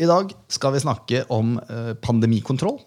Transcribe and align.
I 0.00 0.06
dag 0.08 0.30
skal 0.48 0.72
vi 0.72 0.80
snakke 0.80 1.18
om 1.28 1.58
eh, 1.60 1.90
pandemikontroll. 2.00 2.78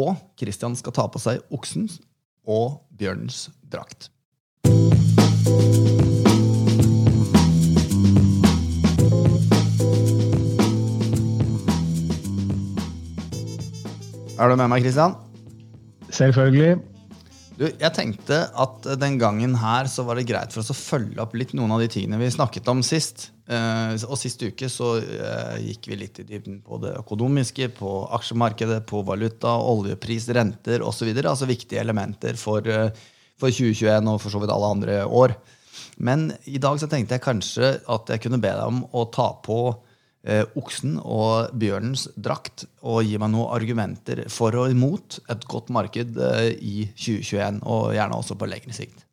Og 0.00 0.14
Christian 0.40 0.72
skal 0.78 0.94
ta 0.96 1.04
på 1.12 1.20
seg 1.20 1.42
oksens 1.52 1.98
og 2.48 2.78
bjørnens 2.96 3.50
drakt. 3.68 4.08
Er 14.40 14.48
du 14.48 14.56
med 14.56 14.70
meg, 14.72 14.86
Christian? 14.86 15.18
Selvfølgelig. 16.08 16.78
Du, 17.60 17.66
jeg 17.68 17.92
tenkte 17.92 18.46
at 18.56 18.88
den 19.02 19.20
gangen 19.20 19.58
her 19.60 19.84
så 19.84 20.06
var 20.08 20.16
det 20.16 20.30
greit 20.32 20.56
for 20.56 20.64
oss 20.64 20.72
å 20.72 20.80
følge 20.80 21.20
opp 21.20 21.36
litt 21.36 21.52
noen 21.52 21.76
av 21.76 21.84
de 21.84 21.90
tingene 21.92 22.22
vi 22.22 22.32
snakket 22.32 22.72
om 22.72 22.80
sist. 22.80 23.34
Eh, 23.50 23.94
og 24.06 24.18
Sist 24.20 24.42
uke 24.46 24.68
så 24.70 24.92
eh, 25.00 25.56
gikk 25.64 25.88
vi 25.90 25.98
litt 25.98 26.20
i 26.22 26.26
dybden 26.28 26.60
på 26.62 26.78
det 26.82 26.92
økonomiske, 27.00 27.70
på 27.80 27.94
aksjemarkedet, 28.14 28.84
på 28.86 29.02
valuta, 29.06 29.56
oljepris, 29.72 30.28
renter 30.36 30.84
osv. 30.86 31.10
Altså 31.18 31.50
viktige 31.50 31.82
elementer 31.82 32.38
for, 32.38 32.62
eh, 32.62 32.92
for 33.40 33.50
2021 33.50 34.12
og 34.12 34.20
for 34.22 34.30
så 34.30 34.42
vidt 34.42 34.54
alle 34.54 34.70
andre 34.76 35.00
år. 35.06 35.34
Men 35.98 36.30
i 36.46 36.60
dag 36.62 36.78
så 36.80 36.88
tenkte 36.90 37.16
jeg 37.16 37.26
kanskje 37.26 37.74
at 37.90 38.14
jeg 38.14 38.22
kunne 38.24 38.40
be 38.40 38.52
deg 38.54 38.70
om 38.70 38.84
å 38.96 39.04
ta 39.12 39.32
på 39.42 39.60
eh, 40.24 40.44
oksen 40.58 40.98
og 41.02 41.52
bjørnens 41.58 42.06
drakt 42.16 42.68
og 42.80 43.02
gi 43.04 43.18
meg 43.20 43.34
noen 43.34 43.52
argumenter 43.56 44.26
for 44.32 44.56
og 44.62 44.72
imot 44.72 45.20
et 45.32 45.46
godt 45.50 45.74
marked 45.74 46.16
eh, 46.16 46.50
i 46.54 46.88
2021, 46.94 47.62
og 47.66 47.94
gjerne 47.96 48.20
også 48.22 48.38
på 48.38 48.50
lengre 48.50 48.76
sikt. 48.76 49.09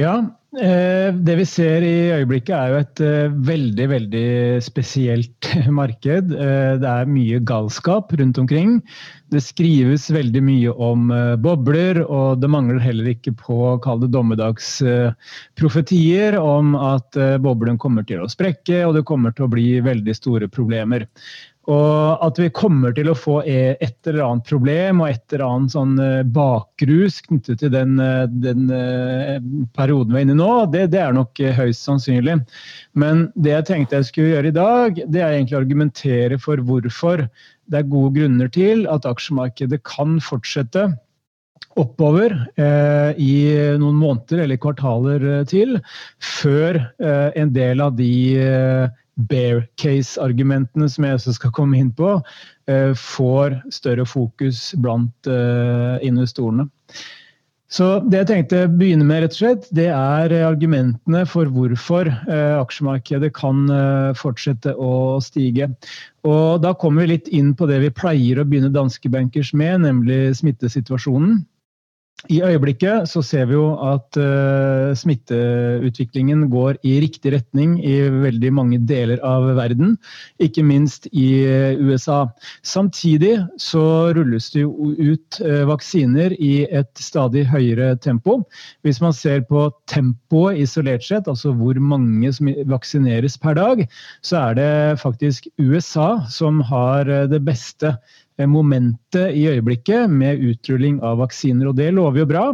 Ja, 0.00 0.14
eh, 0.56 1.12
det 1.12 1.34
vi 1.36 1.44
ser 1.48 1.82
i 1.84 2.10
øyeblikket 2.14 2.54
er 2.56 2.68
jo 2.70 2.76
et 2.80 3.00
eh, 3.04 3.34
veldig, 3.50 3.88
veldig 3.90 4.62
spesielt 4.64 5.48
marked. 5.80 6.32
Eh, 6.32 6.78
det 6.80 6.88
er 6.88 7.06
mye 7.10 7.38
galskap 7.44 8.12
rundt 8.16 8.38
omkring. 8.40 8.80
Det 9.30 9.40
skrives 9.44 10.10
veldig 10.10 10.42
mye 10.42 10.72
om 10.72 11.12
bobler, 11.44 12.02
og 12.02 12.40
det 12.42 12.50
mangler 12.50 12.78
heller 12.82 13.06
ikke 13.12 13.32
på 13.38 13.54
å 13.68 13.78
kalle 13.82 14.06
det 14.06 14.14
dommedagsprofetier 14.16 16.38
om 16.40 16.74
at 16.74 17.16
boblen 17.44 17.78
kommer 17.78 18.02
til 18.08 18.20
å 18.24 18.28
sprekke 18.32 18.86
og 18.88 18.94
det 18.96 19.04
kommer 19.06 19.30
til 19.36 19.44
å 19.46 19.52
bli 19.52 19.80
veldig 19.86 20.14
store 20.18 20.48
problemer. 20.50 21.06
Og 21.68 22.22
at 22.24 22.38
vi 22.40 22.48
kommer 22.56 22.94
til 22.96 23.10
å 23.12 23.16
få 23.18 23.42
e, 23.44 23.74
et 23.84 24.08
eller 24.08 24.22
annet 24.24 24.46
problem 24.48 25.02
og 25.02 25.10
et 25.10 25.34
eller 25.34 25.44
annet 25.44 25.74
sånn 25.74 25.92
eh, 26.00 26.22
bakrus 26.24 27.18
knyttet 27.26 27.60
til 27.60 27.72
den, 27.74 27.98
eh, 28.00 28.24
den 28.32 28.70
eh, 28.72 29.36
perioden 29.76 30.14
vi 30.14 30.22
er 30.22 30.24
inne 30.24 30.38
i 30.38 30.40
nå, 30.40 30.48
det, 30.72 30.86
det, 30.94 31.02
er 31.04 31.12
nok 31.14 31.42
høyst 31.58 31.84
sannsynlig. 31.84 32.38
Men 32.96 33.26
det 33.36 33.52
jeg 33.58 33.68
tenkte 33.68 34.00
jeg 34.00 34.08
skulle 34.08 34.32
gjøre 34.32 34.50
i 34.54 34.56
dag, 34.56 35.02
det 35.04 35.20
er 35.20 35.36
egentlig 35.36 35.58
å 35.58 35.60
argumentere 35.60 36.40
for 36.40 36.64
hvorfor 36.64 37.26
det 37.70 37.82
er 37.82 37.92
gode 37.92 38.16
grunner 38.16 38.50
til 38.56 38.88
at 38.90 39.06
aksjemarkedet 39.06 39.82
kan 39.86 40.16
fortsette 40.24 40.88
oppover 41.78 42.32
eh, 42.58 43.20
i 43.20 43.34
noen 43.78 44.00
måneder 44.00 44.46
eller 44.46 44.58
kvartaler 44.60 45.44
til, 45.50 45.76
før 46.40 46.80
eh, 46.80 47.28
en 47.38 47.52
del 47.54 47.84
av 47.84 47.94
de 48.00 48.10
eh, 48.40 48.88
bear 49.28 49.64
case-argumentene 49.80 50.88
som 50.90 51.06
jeg 51.06 51.18
også 51.18 51.36
skal 51.36 51.54
komme 51.56 51.78
inn 51.80 51.92
på, 51.96 52.18
eh, 52.70 52.92
får 52.96 53.60
større 53.74 54.06
fokus 54.08 54.70
blant 54.80 55.30
eh, 55.30 55.96
investorene. 56.06 56.68
Så 57.70 58.00
Det 58.02 58.18
jeg 58.18 58.26
tenkte 58.26 58.64
å 58.64 58.70
begynne 58.80 59.04
med, 59.06 59.22
rett 59.22 59.36
og 59.36 59.38
slett, 59.38 59.66
det 59.70 59.86
er 59.94 60.32
argumentene 60.42 61.22
for 61.30 61.46
hvorfor 61.54 62.08
eh, 62.10 62.56
aksjemarkedet 62.58 63.30
kan 63.36 63.62
fortsette 64.18 64.74
å 64.74 65.20
stige. 65.22 65.70
Og 66.26 66.58
Da 66.64 66.74
kommer 66.74 67.06
vi 67.06 67.14
litt 67.14 67.30
inn 67.30 67.54
på 67.54 67.70
det 67.70 67.78
vi 67.84 67.94
pleier 67.94 68.42
å 68.42 68.48
begynne 68.48 68.74
danske 68.74 69.12
bankers 69.12 69.54
med, 69.54 69.84
nemlig 69.86 70.34
smittesituasjonen. 70.40 71.44
I 72.28 72.42
øyeblikket 72.44 73.08
så 73.08 73.22
ser 73.24 73.46
vi 73.48 73.54
jo 73.56 73.70
at 73.80 74.18
uh, 74.20 74.92
smitteutviklingen 74.98 76.50
går 76.52 76.76
i 76.84 76.98
riktig 77.00 77.32
retning 77.32 77.78
i 77.80 77.94
veldig 78.12 78.50
mange 78.52 78.80
deler 78.84 79.22
av 79.24 79.46
verden, 79.56 79.94
ikke 80.42 80.64
minst 80.66 81.08
i 81.16 81.28
uh, 81.48 81.80
USA. 81.80 82.26
Samtidig 82.60 83.38
så 83.56 84.12
rulles 84.16 84.50
det 84.52 84.66
jo 84.66 84.92
ut 84.98 85.40
uh, 85.40 85.64
vaksiner 85.70 86.36
i 86.36 86.66
et 86.68 86.92
stadig 87.00 87.46
høyere 87.48 87.94
tempo. 88.04 88.42
Hvis 88.84 89.00
man 89.00 89.16
ser 89.16 89.40
på 89.48 89.70
tempoet 89.88 90.60
isolert 90.60 91.06
sett, 91.06 91.30
altså 91.30 91.54
hvor 91.56 91.80
mange 91.80 92.34
som 92.36 92.52
vaksineres 92.68 93.40
per 93.40 93.56
dag, 93.56 93.86
så 94.20 94.50
er 94.50 94.60
det 94.60 94.72
faktisk 95.00 95.48
USA 95.56 96.18
som 96.28 96.60
har 96.68 97.08
det 97.32 97.40
beste 97.48 97.96
momentet 98.48 99.34
i 99.36 99.46
øyeblikket 99.50 100.10
med 100.10 100.40
utrulling 100.40 101.00
av 101.04 101.18
vaksiner. 101.20 101.70
Og 101.70 101.76
det 101.76 101.90
lover 101.96 102.22
jo 102.22 102.28
bra, 102.30 102.44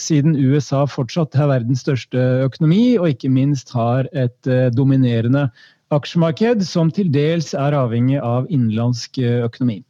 siden 0.00 0.36
USA 0.36 0.84
fortsatt 0.88 1.36
er 1.36 1.50
verdens 1.52 1.84
største 1.84 2.24
økonomi, 2.46 2.98
og 2.98 3.12
ikke 3.14 3.32
minst 3.32 3.72
har 3.76 4.08
et 4.12 4.50
eh, 4.50 4.68
dominerende 4.74 5.48
aksjemarked 5.94 6.62
som 6.66 6.90
til 6.94 7.10
dels 7.12 7.54
er 7.54 7.76
avhengig 7.76 8.20
av 8.22 8.50
innenlandsk 8.50 9.18
eh, 9.22 9.40
økonomi. 9.46 9.80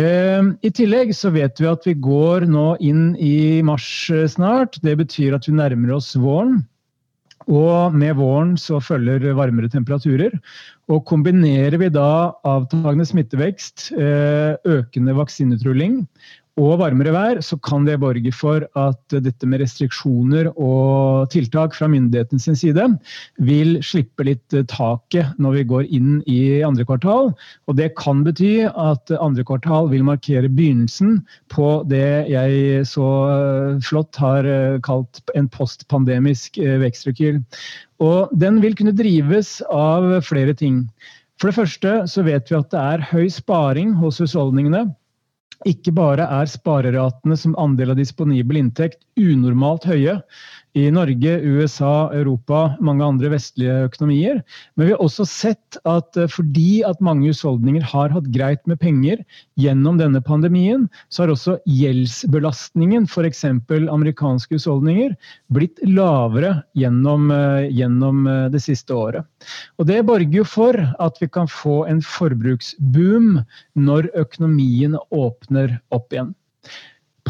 Eh, 0.00 0.42
I 0.62 0.72
tillegg 0.74 1.14
så 1.16 1.32
vet 1.34 1.60
vi 1.60 1.70
at 1.70 1.86
vi 1.86 1.94
går 1.94 2.48
nå 2.50 2.74
inn 2.80 3.14
i 3.16 3.60
mars 3.66 4.10
snart. 4.32 4.80
Det 4.82 4.96
betyr 5.00 5.38
at 5.38 5.48
vi 5.48 5.56
nærmer 5.58 5.96
oss 6.00 6.14
våren. 6.18 6.62
Og 7.48 7.94
med 7.96 8.18
våren 8.18 8.56
så 8.60 8.80
følger 8.84 9.32
varmere 9.38 9.70
temperaturer. 9.72 10.34
Og 10.90 11.04
kombinerer 11.08 11.78
vi 11.80 11.88
da 11.88 12.32
avtagende 12.44 13.06
smittevekst, 13.08 13.92
eh, 13.96 14.58
økende 14.66 15.16
vaksinetrulling 15.16 16.02
og 16.60 16.80
varmere 16.82 17.12
vær, 17.14 17.40
så 17.44 17.56
kan 17.64 17.86
det 17.86 17.98
borge 18.02 18.32
for 18.36 18.66
at 18.78 19.14
dette 19.24 19.48
med 19.48 19.62
restriksjoner 19.62 20.50
og 20.52 21.30
tiltak 21.32 21.74
fra 21.76 21.88
myndighetens 21.90 22.48
side 22.60 22.86
vil 23.46 23.78
slippe 23.86 24.26
litt 24.28 24.56
taket 24.68 25.40
når 25.40 25.56
vi 25.56 25.64
går 25.72 25.88
inn 25.88 26.20
i 26.28 26.60
andre 26.66 26.84
kvartal. 26.88 27.32
Og 27.66 27.78
det 27.78 27.92
kan 28.00 28.24
bety 28.26 28.66
at 28.68 29.12
andre 29.16 29.46
kvartal 29.48 29.88
vil 29.92 30.04
markere 30.06 30.50
begynnelsen 30.52 31.20
på 31.52 31.80
det 31.90 32.28
jeg 32.30 32.84
så 32.88 33.08
flott 33.86 34.20
har 34.20 34.48
kalt 34.86 35.22
en 35.38 35.48
postpandemisk 35.50 36.60
vekstrekyl. 36.84 37.40
Og 38.04 38.32
den 38.36 38.60
vil 38.62 38.76
kunne 38.76 38.96
drives 38.96 39.58
av 39.72 40.12
flere 40.26 40.54
ting. 40.56 40.84
For 41.40 41.48
det 41.48 41.56
første 41.56 41.92
så 42.12 42.24
vet 42.26 42.50
vi 42.52 42.58
at 42.58 42.72
det 42.72 42.80
er 42.80 43.06
høy 43.14 43.28
sparing 43.32 43.94
hos 43.96 44.20
husholdningene. 44.20 44.90
Ikke 45.68 45.92
bare 45.92 46.24
er 46.40 46.48
spareratene 46.48 47.36
som 47.36 47.56
andel 47.60 47.92
av 47.92 47.98
disponibel 48.00 48.56
inntekt 48.62 49.02
unormalt 49.20 49.84
høye 49.90 50.20
i 50.78 50.86
Norge, 50.94 51.32
USA, 51.42 52.10
Europa, 52.14 52.76
mange 52.80 53.02
andre 53.02 53.32
vestlige 53.32 53.74
økonomier, 53.88 54.38
men 54.76 54.86
vi 54.86 54.92
har 54.92 55.02
også 55.02 55.26
sett 55.26 55.78
at 55.88 56.16
eh, 56.20 56.30
fordi 56.30 56.82
at 56.86 57.02
mange 57.02 57.26
husholdninger 57.30 57.82
har 57.90 58.14
hatt 58.14 58.28
greit 58.34 58.62
med 58.70 58.78
penger 58.82 59.24
gjennom 59.58 59.98
denne 59.98 60.22
pandemien, 60.22 60.86
så 61.10 61.24
har 61.24 61.34
også 61.34 61.56
gjeldsbelastningen, 61.66 63.08
f.eks. 63.10 63.44
amerikanske 63.50 64.60
husholdninger, 64.60 65.16
blitt 65.50 65.82
lavere 65.86 66.60
gjennom, 66.78 67.30
eh, 67.34 67.66
gjennom 67.74 68.26
eh, 68.30 68.46
det 68.54 68.62
siste 68.62 68.94
året. 68.94 69.26
Og 69.78 69.90
Det 69.90 70.04
borger 70.06 70.42
jo 70.42 70.46
for 70.46 70.78
at 70.78 71.18
vi 71.18 71.26
kan 71.28 71.50
få 71.50 71.82
en 71.90 72.02
forbruksboom 72.04 73.40
når 73.74 74.12
økonomien 74.22 74.94
åpner 75.10 75.80
opp 75.90 76.14
igjen. 76.14 76.36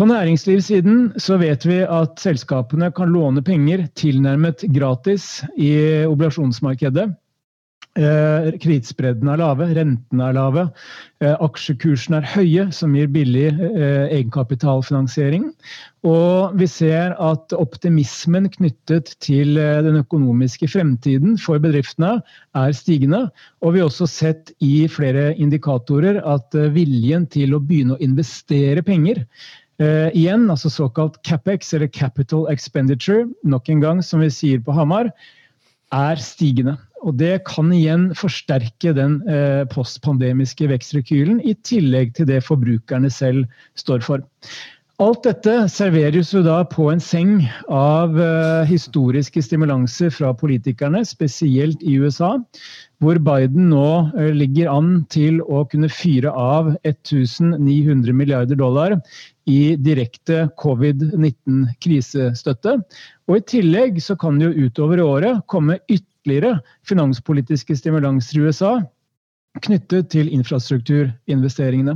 På 0.00 0.06
næringslivssiden 0.08 1.00
så 1.20 1.36
vet 1.36 1.66
vi 1.68 1.82
at 1.84 2.22
selskapene 2.22 2.86
kan 2.96 3.10
låne 3.12 3.42
penger 3.44 3.82
tilnærmet 4.00 4.62
gratis 4.72 5.42
i 5.60 5.74
obligasjonsmarkedet. 6.08 7.10
Eh, 7.98 8.48
Kredittspreddene 8.62 9.34
er 9.34 9.42
lave, 9.42 9.68
rentene 9.76 10.30
er 10.30 10.38
lave, 10.38 10.64
eh, 11.20 11.36
aksjekursene 11.44 12.22
er 12.22 12.30
høye, 12.32 12.66
som 12.72 12.97
gir 12.97 13.12
billig 13.12 13.50
eh, 13.50 14.08
egenkapitalfinansiering. 14.16 15.50
Og 16.08 16.56
vi 16.56 16.70
ser 16.70 17.12
at 17.20 17.53
optimismen 17.53 18.48
knyttet 18.56 19.18
til 19.20 19.60
den 19.60 20.00
økonomiske 20.00 20.70
fremtiden 20.78 21.36
for 21.36 21.60
bedriftene 21.60 22.22
er 22.56 22.72
stigende. 22.72 23.26
Og 23.60 23.74
vi 23.74 23.84
har 23.84 23.92
også 23.92 24.08
sett 24.08 24.54
i 24.64 24.86
flere 24.88 25.34
indikatorer 25.36 26.24
at 26.24 26.56
viljen 26.72 27.28
til 27.28 27.53
å 27.53 27.60
begynne 27.60 27.98
å 27.98 28.06
investere 28.06 28.80
penger 28.86 29.26
Uh, 29.80 30.10
igjen, 30.12 30.50
altså 30.53 30.68
såkalt 30.68 31.16
CapEx, 31.24 31.72
eller 31.74 31.88
Capital 31.88 32.44
Expenditure, 32.53 33.24
nok 33.48 33.71
en 33.72 33.80
gang, 33.80 34.03
som 34.04 34.21
vi 34.21 34.28
sier 34.32 34.60
på 34.60 34.74
Hamar, 34.77 35.09
er 35.97 36.21
stigende. 36.21 36.77
Og 37.00 37.16
det 37.16 37.38
kan 37.48 37.71
igjen 37.72 38.10
forsterke 38.18 38.92
den 38.97 39.21
eh, 39.24 39.62
postpandemiske 39.72 40.68
vekstrekylen, 40.68 41.41
i 41.41 41.54
tillegg 41.65 42.12
til 42.18 42.28
det 42.28 42.42
forbrukerne 42.44 43.09
selv 43.12 43.47
står 43.80 44.04
for. 44.04 44.27
Alt 45.00 45.24
dette 45.24 45.54
serveres 45.72 46.34
jo 46.34 46.42
da 46.44 46.59
på 46.68 46.91
en 46.92 47.00
seng 47.00 47.38
av 47.72 48.18
uh, 48.21 48.68
historiske 48.68 49.41
stimulanser 49.41 50.12
fra 50.12 50.34
politikerne, 50.36 51.00
spesielt 51.09 51.80
i 51.80 51.94
USA, 52.03 52.34
hvor 53.00 53.16
Biden 53.24 53.71
nå 53.72 53.86
uh, 54.12 54.27
ligger 54.36 54.68
an 54.68 54.91
til 55.09 55.41
å 55.41 55.62
kunne 55.72 55.88
fyre 55.88 56.28
av 56.36 56.74
1900 56.84 58.12
milliarder 58.12 58.60
dollar 58.60 58.98
i 59.50 59.76
direkte 59.80 60.48
covid-19-krisestøtte. 60.60 62.76
Og 63.28 63.36
I 63.38 63.47
tillegg 63.54 63.92
så 64.04 64.14
kan 64.20 64.38
det 64.38 64.47
jo 64.50 64.68
utover 64.68 64.98
året 65.04 65.34
komme 65.50 65.74
ytterligere 65.91 66.52
finanspolitiske 66.88 67.74
stimulanser 67.78 68.34
i 68.38 68.42
USA 68.47 68.72
knyttet 69.64 70.04
til 70.14 70.26
infrastrukturinvesteringene. 70.30 71.94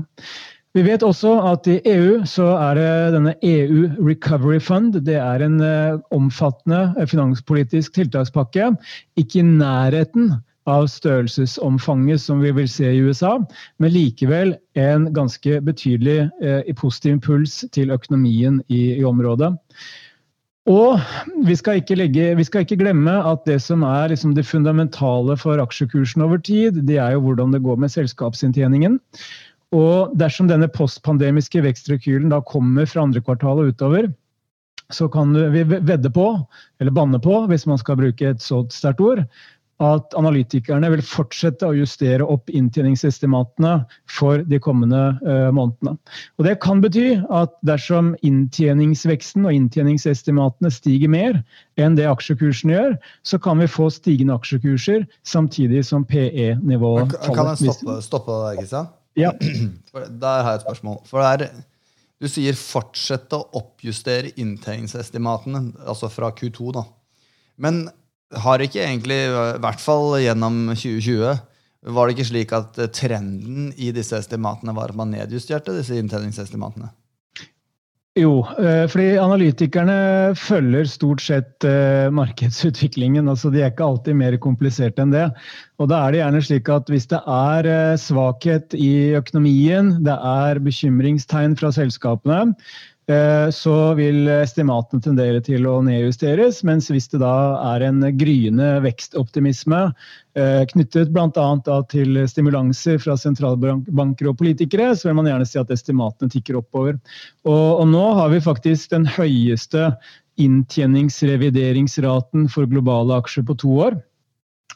Vi 0.74 0.82
vet 0.82 1.04
også 1.06 1.36
at 1.52 1.68
i 1.70 1.78
EU 1.86 2.24
så 2.26 2.48
er 2.58 2.74
det 2.80 3.12
denne 3.14 3.36
EU 3.46 3.84
Recovery 4.08 4.58
Fund. 4.58 4.96
Det 5.06 5.18
er 5.22 5.38
en 5.46 5.60
uh, 5.62 6.02
omfattende 6.14 6.94
eh, 6.98 7.06
finanspolitisk 7.06 7.94
tiltakspakke. 7.94 8.72
Ikke 9.14 9.38
i 9.38 9.46
nærheten 9.46 10.32
av 10.70 10.86
størrelsesomfanget 10.88 12.22
som 12.22 12.40
vi 12.40 12.52
vil 12.56 12.68
se 12.70 12.88
i 12.88 13.02
USA, 13.04 13.36
men 13.78 13.92
likevel 13.92 14.54
en 14.80 15.10
ganske 15.16 15.60
betydelig 15.64 16.24
eh, 16.42 16.72
positiv 16.78 17.18
impuls 17.18 17.60
til 17.76 17.92
økonomien 17.94 18.62
i, 18.68 18.96
i 18.96 19.04
området. 19.04 19.52
Og 20.64 21.00
vi 21.44 21.56
skal, 21.60 21.82
legge, 21.92 22.30
vi 22.38 22.44
skal, 22.48 22.64
ikke 22.64 22.80
glemme 22.80 23.18
at 23.28 23.42
det 23.44 23.58
som 23.60 23.82
er 23.84 24.08
liksom 24.14 24.32
det 24.32 24.46
fundamentale 24.48 25.36
for 25.36 25.60
aksjekursen 25.60 26.24
over 26.24 26.40
tid, 26.40 26.80
det 26.88 26.96
er 26.96 27.12
jo 27.12 27.26
hvordan 27.26 27.52
det 27.52 27.60
går 27.66 27.76
med 27.82 27.92
selskapsinntjeningen. 27.92 28.96
Og 29.76 30.14
dersom 30.16 30.48
denne 30.48 30.70
postpandemiske 30.72 31.60
vekstrekylen 31.66 32.32
da 32.32 32.40
kommer 32.40 32.88
fra 32.88 33.04
andre 33.04 33.20
kvartal 33.20 33.60
og 33.60 33.74
utover, 33.74 34.08
så 34.92 35.08
kan 35.08 35.32
vi 35.52 35.64
vedde 35.64 36.10
på, 36.12 36.26
eller 36.80 36.94
banne 36.94 37.20
på, 37.20 37.42
hvis 37.50 37.66
man 37.66 37.80
skal 37.80 37.98
bruke 38.00 38.32
et 38.32 38.42
så 38.44 38.62
sterkt 38.72 39.02
ord, 39.04 39.24
at 39.82 40.14
analytikerne 40.14 40.86
vil 40.92 41.02
fortsette 41.02 41.66
å 41.66 41.74
justere 41.74 42.26
opp 42.30 42.50
inntjeningsestimatene 42.54 43.72
for 44.10 44.44
de 44.46 44.60
kommende 44.62 45.00
uh, 45.26 45.50
månedene. 45.54 45.96
Og 46.38 46.46
Det 46.46 46.54
kan 46.62 46.82
bety 46.84 47.16
at 47.34 47.56
dersom 47.66 48.12
inntjeningsveksten 48.22 49.48
og 49.48 49.56
inntjeningsestimatene 49.56 50.70
stiger 50.70 51.10
mer 51.10 51.40
enn 51.80 51.98
det 51.98 52.06
aksjekursene 52.06 52.76
gjør, 52.76 52.96
så 53.26 53.40
kan 53.42 53.58
vi 53.62 53.70
få 53.70 53.90
stigende 53.90 54.36
aksjekurser 54.38 55.08
samtidig 55.26 55.82
som 55.88 56.06
PE-nivået 56.06 57.16
faller. 57.18 57.34
Kan 57.34 57.52
jeg 57.52 57.74
stoppe, 57.74 57.98
stoppe 58.06 58.40
deg, 58.44 58.62
Kristian? 58.62 58.90
Ja. 59.18 59.34
Der 60.22 60.42
har 60.42 60.54
jeg 60.54 60.62
et 60.62 60.66
spørsmål. 60.68 61.00
For 61.10 61.22
det 61.22 61.50
er, 61.50 61.62
Du 62.22 62.28
sier 62.30 62.54
fortsette 62.56 63.36
å 63.36 63.48
oppjustere 63.58 64.30
inntjeningsestimatene, 64.38 65.74
altså 65.82 66.08
fra 66.08 66.30
Q2. 66.30 66.70
da. 66.72 66.84
Men 67.58 67.88
har 68.42 68.62
ikke 68.64 68.82
egentlig, 68.84 69.20
i 69.28 69.62
hvert 69.62 69.82
fall 69.82 70.16
gjennom 70.22 70.66
2020, 70.74 71.38
var 71.94 72.08
det 72.08 72.16
ikke 72.16 72.30
slik 72.30 72.52
at 72.56 72.78
trenden 72.96 73.70
i 73.76 73.92
disse 73.92 74.16
estimatene 74.16 74.74
var 74.76 74.92
at 74.92 74.98
man 74.98 75.12
nedjusterte 75.12 75.74
disse 75.76 75.98
inntjeningsestimatene? 76.00 76.92
Jo, 78.14 78.44
eh, 78.62 78.84
fordi 78.86 79.16
analytikerne 79.18 79.96
følger 80.38 80.86
stort 80.86 81.18
sett 81.24 81.66
eh, 81.66 82.06
markedsutviklingen. 82.14 83.26
altså 83.28 83.50
De 83.50 83.58
er 83.58 83.72
ikke 83.72 83.88
alltid 83.88 84.14
mer 84.14 84.36
kompliserte 84.38 85.02
enn 85.02 85.10
det. 85.10 85.24
Og 85.82 85.90
da 85.90 85.98
er 85.98 86.14
det 86.14 86.20
gjerne 86.20 86.42
slik 86.46 86.70
at 86.70 86.92
Hvis 86.94 87.10
det 87.10 87.18
er 87.26 87.66
eh, 87.66 87.98
svakhet 87.98 88.78
i 88.78 89.18
økonomien, 89.18 89.96
det 90.06 90.14
er 90.14 90.62
bekymringstegn 90.62 91.58
fra 91.58 91.74
selskapene, 91.74 92.54
Eh, 92.54 92.93
så 93.52 93.74
vil 93.98 94.28
estimatene 94.32 95.02
tendere 95.04 95.42
til 95.44 95.66
å 95.68 95.74
nedjusteres. 95.84 96.62
Mens 96.64 96.86
hvis 96.88 97.10
det 97.12 97.20
da 97.20 97.60
er 97.74 97.84
en 97.84 98.00
gryende 98.16 98.80
vekstoptimisme 98.84 99.80
eh, 100.38 100.62
knyttet 100.70 101.12
bl.a. 101.12 101.48
til 101.92 102.16
stimulanser 102.30 102.96
fra 103.02 103.16
sentralbanker 103.20 104.30
og 104.30 104.38
politikere, 104.40 104.94
så 104.96 105.10
vil 105.10 105.18
man 105.20 105.28
gjerne 105.28 105.48
si 105.50 105.60
at 105.60 105.74
estimatene 105.74 106.32
tikker 106.32 106.54
oppover. 106.62 106.94
Og, 107.44 107.66
og 107.82 107.86
nå 107.92 108.06
har 108.20 108.28
vi 108.32 108.46
faktisk 108.48 108.96
den 108.96 109.06
høyeste 109.18 109.82
inntjeningsrevideringsraten 110.40 112.48
for 112.50 112.66
globale 112.70 113.14
aksjer 113.20 113.44
på 113.46 113.54
to 113.60 113.70
år. 113.84 113.94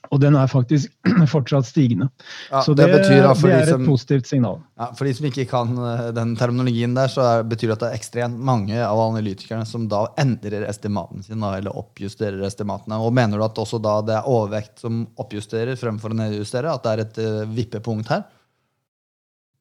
Og 0.09 0.21
den 0.23 0.37
er 0.39 0.49
faktisk 0.49 0.93
fortsatt 1.35 1.69
stigende. 1.69 2.09
Ja, 2.51 2.63
så 2.65 2.75
det, 2.75 2.87
det, 2.89 3.03
det 3.09 3.19
er 3.21 3.63
et 3.63 3.73
som, 3.73 3.85
positivt 3.89 4.31
signal. 4.31 4.61
Ja, 4.81 4.91
for 4.97 5.09
de 5.09 5.13
som 5.19 5.29
ikke 5.29 5.45
kan 5.51 5.75
eh, 5.77 6.07
den 6.17 6.35
terminologien 6.39 6.97
der, 6.97 7.13
så 7.13 7.27
er, 7.27 7.45
betyr 7.49 7.73
det 7.73 7.77
at 7.77 7.85
det 7.85 7.91
er 7.91 8.01
ekstremt 8.01 8.41
mange 8.51 8.81
av 8.85 9.03
analytikerne 9.03 9.69
som 9.69 9.85
da 9.91 10.07
endrer 10.21 10.67
estimatene 10.69 11.27
sine, 11.27 11.53
eller 11.61 11.77
oppjusterer 11.77 12.41
estimatene. 12.49 13.01
Og 13.05 13.15
mener 13.17 13.39
du 13.41 13.47
at 13.47 13.61
også 13.61 13.83
da 13.85 13.99
det 14.07 14.17
er 14.19 14.33
overvekt 14.33 14.85
som 14.85 15.05
oppjusterer 15.21 15.79
fremfor 15.81 16.15
å 16.15 16.21
nedjustere? 16.23 16.73
At 16.73 16.87
det 16.87 16.95
er 16.95 17.05
et 17.05 17.23
uh, 17.23 17.57
vippepunkt 17.59 18.13
her? 18.13 18.27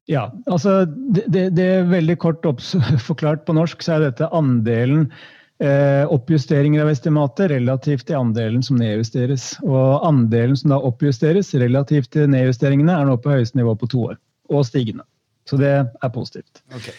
Ja, 0.08 0.30
altså 0.48 0.86
det, 0.88 1.26
det, 1.28 1.42
det 1.58 1.66
er 1.68 1.90
veldig 1.90 2.16
kort 2.22 2.46
forklart 3.10 3.44
på 3.44 3.56
norsk, 3.56 3.84
så 3.84 3.98
er 3.98 4.08
dette 4.08 4.30
andelen 4.32 5.10
oppjusteringer 5.58 6.84
av 6.84 6.92
estimatet 6.92 7.50
relativt 7.50 8.04
til 8.06 8.20
andelen 8.20 8.62
som 8.62 8.78
nedjusteres. 8.78 9.50
Og 9.66 10.06
andelen 10.06 10.54
som 10.58 10.70
da 10.70 10.78
oppjusteres 10.86 11.50
relativt 11.58 12.12
til 12.14 12.30
nedjusteringene, 12.30 12.94
er 12.94 13.08
nå 13.08 13.16
på 13.18 13.32
høyeste 13.34 13.58
nivå 13.58 13.74
på 13.80 13.90
to 13.90 14.04
år, 14.12 14.18
og 14.54 14.66
stigende. 14.68 15.02
Så 15.50 15.58
det 15.58 15.72
er 15.74 16.12
positivt. 16.14 16.62
Okay. 16.70 16.94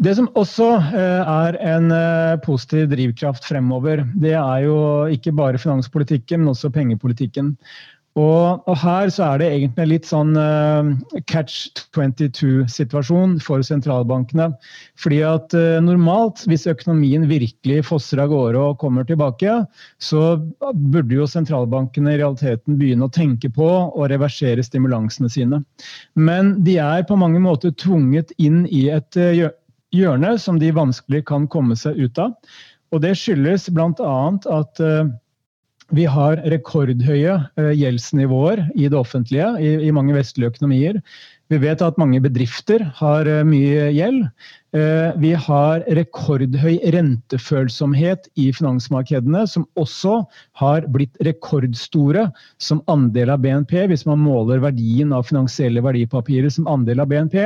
Det 0.00 0.14
som 0.16 0.30
også 0.38 0.66
eh, 0.96 1.28
er 1.28 1.56
en 1.74 1.92
eh, 1.92 2.38
positiv 2.44 2.86
drivkraft 2.88 3.44
fremover, 3.44 4.06
det 4.16 4.32
er 4.32 4.62
jo 4.64 4.76
ikke 5.12 5.34
bare 5.36 5.60
finanspolitikken, 5.60 6.40
men 6.40 6.54
også 6.54 6.70
pengepolitikken. 6.72 7.54
Og, 8.18 8.64
og, 8.66 8.74
her 8.82 9.10
så 9.14 9.22
er 9.28 9.38
det 9.38 9.48
egentlig 9.54 9.84
litt 9.86 10.08
sånn 10.08 10.32
uh, 10.34 10.88
catch 11.30 11.68
22-situasjon 11.94 13.36
for 13.44 13.62
sentralbankene. 13.62 14.48
Fordi 14.98 15.20
at 15.28 15.54
uh, 15.54 15.78
normalt, 15.84 16.42
hvis 16.50 16.66
økonomien 16.70 17.28
virkelig 17.30 17.84
fosser 17.86 18.22
av 18.24 18.32
gårde 18.32 18.64
og 18.64 18.80
kommer 18.82 19.06
tilbake, 19.06 19.60
så 20.02 20.24
burde 20.74 21.20
jo 21.20 21.28
sentralbankene 21.30 22.16
i 22.16 22.18
realiteten 22.18 22.80
begynne 22.80 23.06
å 23.06 23.14
tenke 23.14 23.52
på 23.54 23.70
å 23.70 24.10
reversere 24.10 24.66
stimulansene 24.66 25.30
sine. 25.30 25.62
Men 26.18 26.56
de 26.66 26.80
er 26.82 27.06
på 27.06 27.18
mange 27.20 27.38
måter 27.46 27.70
tvunget 27.78 28.34
inn 28.42 28.64
i 28.66 28.88
et 28.90 29.22
uh, 29.22 29.46
hjørne 29.94 30.34
som 30.42 30.58
de 30.58 30.74
vanskelig 30.74 31.22
kan 31.30 31.46
komme 31.50 31.78
seg 31.78 32.02
ut 32.02 32.18
av. 32.18 32.34
Og 32.90 33.06
det 33.06 33.14
skyldes 33.14 33.70
bl.a. 33.70 34.14
at 34.50 34.80
vi 35.94 36.06
har 36.06 36.40
rekordhøye 36.52 37.34
eh, 37.58 37.74
gjeldsnivåer 37.78 38.64
i 38.76 38.88
det 38.90 38.98
offentlige 38.98 39.50
i, 39.58 39.74
i, 39.88 39.92
mange 39.94 40.14
vestlige 40.16 40.52
økonomier. 40.52 41.00
Vi 41.50 41.58
vet 41.58 41.82
at 41.82 41.98
mange 41.98 42.20
bedrifter 42.22 42.84
har 43.00 43.26
eh, 43.26 43.42
mye 43.46 43.88
gjeld. 43.96 44.22
Eh, 44.76 45.10
vi 45.18 45.32
har 45.34 45.82
rekordhøy 45.98 46.78
rentefølsomhet 46.94 48.30
i 48.38 48.48
finansmarkedene, 48.54 49.42
som 49.50 49.66
også 49.80 50.20
har 50.62 50.86
blitt 50.94 51.18
rekordstore 51.26 52.28
som 52.62 52.84
andel 52.90 53.34
av 53.34 53.42
BNP, 53.42 53.76
hvis 53.90 54.06
man 54.06 54.22
måler 54.22 54.62
verdien 54.62 55.14
av 55.16 55.26
finansielle 55.30 55.82
verdipapirer 55.84 56.54
som 56.54 56.70
andel 56.70 57.02
av 57.02 57.10
BNP. 57.10 57.40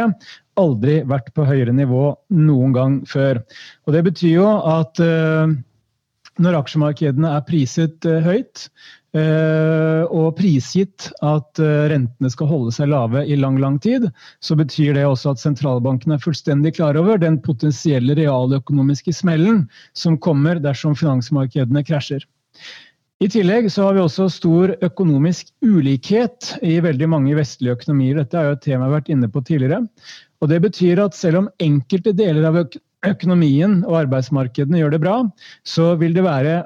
Aldri 0.61 1.01
vært 1.09 1.33
på 1.35 1.49
høyere 1.49 1.73
nivå 1.75 2.11
noen 2.37 2.77
gang 2.77 3.01
før. 3.09 3.41
Og 3.89 3.97
Det 3.97 4.05
betyr 4.13 4.37
jo 4.37 4.51
at 4.69 5.01
når 6.43 6.59
aksjemarkedene 6.63 7.31
er 7.37 7.45
priset 7.47 8.07
eh, 8.09 8.25
høyt, 8.25 8.67
eh, 9.15 10.03
og 10.09 10.35
prisgitt 10.39 11.11
at 11.25 11.61
eh, 11.63 11.87
rentene 11.93 12.31
skal 12.33 12.51
holde 12.51 12.75
seg 12.75 12.91
lave 12.91 13.25
i 13.27 13.39
lang 13.39 13.61
lang 13.63 13.79
tid, 13.83 14.09
så 14.43 14.57
betyr 14.59 14.99
det 14.99 15.07
også 15.09 15.35
at 15.35 15.43
sentralbanken 15.43 16.17
er 16.17 16.23
fullstendig 16.23 16.75
klar 16.79 16.99
over 17.01 17.21
den 17.23 17.39
potensielle 17.45 18.17
realøkonomiske 18.19 19.15
smellen 19.15 19.65
som 19.95 20.19
kommer 20.19 20.63
dersom 20.63 20.99
finansmarkedene 20.99 21.85
krasjer. 21.87 22.27
I 23.23 23.29
tillegg 23.31 23.71
så 23.71 23.87
har 23.87 23.95
vi 23.95 24.03
også 24.03 24.27
stor 24.29 24.73
økonomisk 24.85 25.53
ulikhet 25.63 26.57
i 26.67 26.81
veldig 26.83 27.07
mange 27.09 27.37
vestlige 27.39 27.77
økonomier. 27.79 28.19
Dette 28.19 28.37
er 28.37 28.51
jo 28.51 28.57
et 28.57 28.65
tema 28.67 28.83
jeg 28.83 28.91
har 28.91 28.97
vært 28.99 29.13
inne 29.15 29.31
på 29.31 29.43
tidligere. 29.47 29.85
Og 30.43 30.51
Det 30.51 30.59
betyr 30.61 31.01
at 31.01 31.15
selv 31.17 31.39
om 31.45 31.47
enkelte 31.63 32.13
deler 32.13 32.45
av 32.51 32.59
økonomien 33.09 33.83
og 33.85 34.05
arbeidsmarkedene 34.05 34.81
gjør 34.81 34.95
det 34.95 35.03
bra, 35.05 35.17
så 35.67 35.95
vil 36.01 36.17
det 36.17 36.25
være 36.27 36.63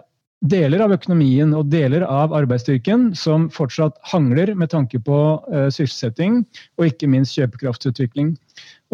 deler 0.47 0.85
av 0.85 0.93
økonomien 0.95 1.51
og 1.57 1.67
deler 1.73 2.05
av 2.07 2.35
arbeidsstyrken 2.37 3.11
som 3.19 3.49
fortsatt 3.51 3.97
hangler 4.07 4.53
med 4.55 4.71
tanke 4.71 5.01
på 5.03 5.19
uh, 5.43 5.67
sysselsetting 5.67 6.45
og 6.79 6.91
ikke 6.93 7.11
minst 7.11 7.35
kjøpekraftsutvikling. 7.35 8.37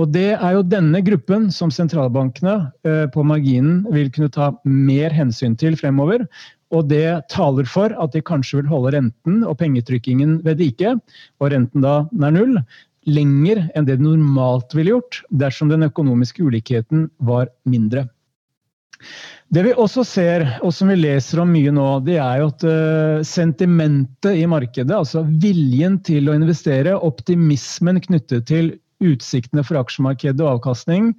Og 0.00 0.10
Det 0.10 0.32
er 0.34 0.56
jo 0.56 0.64
denne 0.66 1.02
gruppen 1.04 1.50
som 1.52 1.70
sentralbankene 1.70 2.56
uh, 2.88 3.06
på 3.12 3.26
marginen 3.28 3.84
vil 3.92 4.10
kunne 4.14 4.32
ta 4.32 4.54
mer 4.64 5.12
hensyn 5.14 5.56
til 5.60 5.76
fremover. 5.76 6.24
Og 6.74 6.88
det 6.88 7.28
taler 7.30 7.68
for 7.68 7.92
at 7.92 8.16
de 8.16 8.24
kanskje 8.24 8.62
vil 8.62 8.72
holde 8.72 8.96
renten 8.96 9.44
og 9.44 9.58
pengetrykkingen 9.60 10.40
ved 10.46 10.58
like, 10.64 10.96
og 11.38 11.52
renten 11.52 11.84
da 11.84 12.00
er 12.08 12.34
null, 12.34 12.56
lenger 13.06 13.66
enn 13.74 13.86
det 13.86 13.98
det 13.98 14.04
normalt 14.04 14.74
ville 14.76 14.96
gjort 14.96 15.22
dersom 15.30 15.70
den 15.72 15.86
økonomiske 15.86 16.44
ulikheten 16.44 17.08
var 17.18 17.50
mindre. 17.68 18.06
Det 19.54 19.62
vi 19.66 19.74
også 19.78 20.02
ser, 20.08 20.44
og 20.64 20.72
som 20.74 20.90
vi 20.90 20.96
leser 20.98 21.42
om 21.42 21.50
mye 21.52 21.72
nå, 21.74 21.86
det 22.06 22.16
er 22.18 22.40
jo 22.40 22.50
at 22.50 22.64
uh, 22.66 23.24
sentimentet 23.26 24.40
i 24.40 24.46
markedet, 24.50 24.94
altså 24.96 25.22
viljen 25.28 26.00
til 26.06 26.30
å 26.30 26.36
investere, 26.36 26.96
optimismen 26.96 28.00
knyttet 28.02 28.48
til 28.50 28.72
utsiktene 29.04 29.64
for 29.66 29.78
aksjemarkedet 29.82 30.40
og 30.42 30.56
avkastning, 30.56 31.12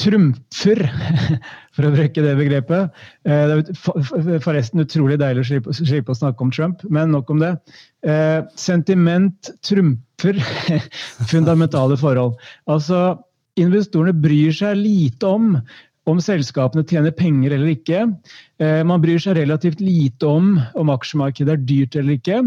trumfer, 0.00 0.82
for 1.76 1.88
å 1.88 1.92
bruke 1.94 2.24
det 2.24 2.36
begrepet. 2.40 3.02
Uh, 3.24 3.62
det 3.62 4.36
er 4.36 4.44
forresten 4.44 4.84
utrolig 4.84 5.20
deilig 5.22 5.46
å 5.46 5.72
slippe, 5.78 6.12
å 6.12 6.18
snakke 6.18 6.44
om 6.44 6.52
Trump, 6.52 6.84
men 6.92 7.14
nok 7.14 7.32
om 7.32 7.40
det. 7.44 7.54
Uh, 8.04 8.42
sentiment 8.60 9.54
trumfer 9.64 10.11
fundamentale 11.32 11.98
forhold. 12.00 12.36
Altså, 12.70 13.18
investorene 13.60 14.14
bryr 14.16 14.54
seg 14.56 14.78
lite 14.80 15.28
om 15.28 15.56
om 16.10 16.18
selskapene 16.18 16.82
tjener 16.88 17.14
penger 17.14 17.54
eller 17.54 17.76
ikke. 17.76 18.06
Eh, 18.58 18.80
man 18.86 19.02
bryr 19.04 19.20
seg 19.22 19.36
relativt 19.38 19.82
lite 19.82 20.26
om 20.26 20.56
om 20.78 20.90
aksjemarkedet 20.90 21.54
er 21.54 21.66
dyrt 21.68 21.98
eller 21.98 22.16
ikke. 22.18 22.40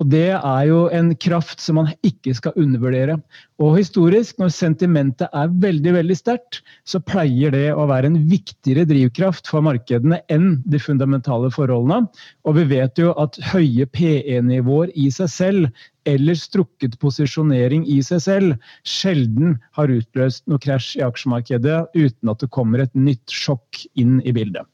Og 0.00 0.08
Det 0.08 0.30
er 0.32 0.62
jo 0.64 0.86
en 0.96 1.10
kraft 1.20 1.60
som 1.60 1.76
man 1.76 1.90
ikke 2.06 2.32
skal 2.32 2.56
undervurdere. 2.56 3.18
Og 3.60 3.74
historisk, 3.76 4.38
når 4.40 4.54
sentimentet 4.56 5.28
er 5.36 5.52
veldig 5.60 5.92
veldig 5.98 6.16
sterkt, 6.16 6.62
så 6.88 7.02
pleier 7.04 7.52
det 7.52 7.66
å 7.76 7.84
være 7.90 8.08
en 8.08 8.16
viktigere 8.30 8.86
drivkraft 8.88 9.50
for 9.52 9.60
markedene 9.66 10.22
enn 10.32 10.54
de 10.64 10.80
fundamentale 10.80 11.52
forholdene. 11.52 12.08
Og 12.48 12.56
vi 12.56 12.66
vet 12.72 12.96
jo 13.02 13.12
at 13.20 13.36
høye 13.52 13.84
PE-nivåer 13.92 14.96
i 14.96 15.10
seg 15.12 15.28
selv, 15.36 15.86
eller 16.08 16.38
strukket 16.40 16.96
posisjonering 17.02 17.84
i 17.84 18.00
seg 18.00 18.24
selv, 18.24 18.68
sjelden 18.88 19.58
har 19.76 19.92
utløst 19.92 20.46
noe 20.48 20.64
krasj 20.64 20.94
i 20.96 21.04
aksjemarkedet 21.04 21.82
uten 21.92 22.32
at 22.32 22.40
det 22.40 22.54
kommer 22.56 22.80
et 22.80 22.96
nytt 22.96 23.28
sjokk 23.28 23.84
inn 24.00 24.22
i 24.24 24.32
bildet. 24.32 24.64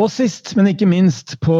Og 0.00 0.10
sist, 0.12 0.54
men 0.56 0.70
ikke 0.70 0.88
minst, 0.88 1.36
på 1.44 1.56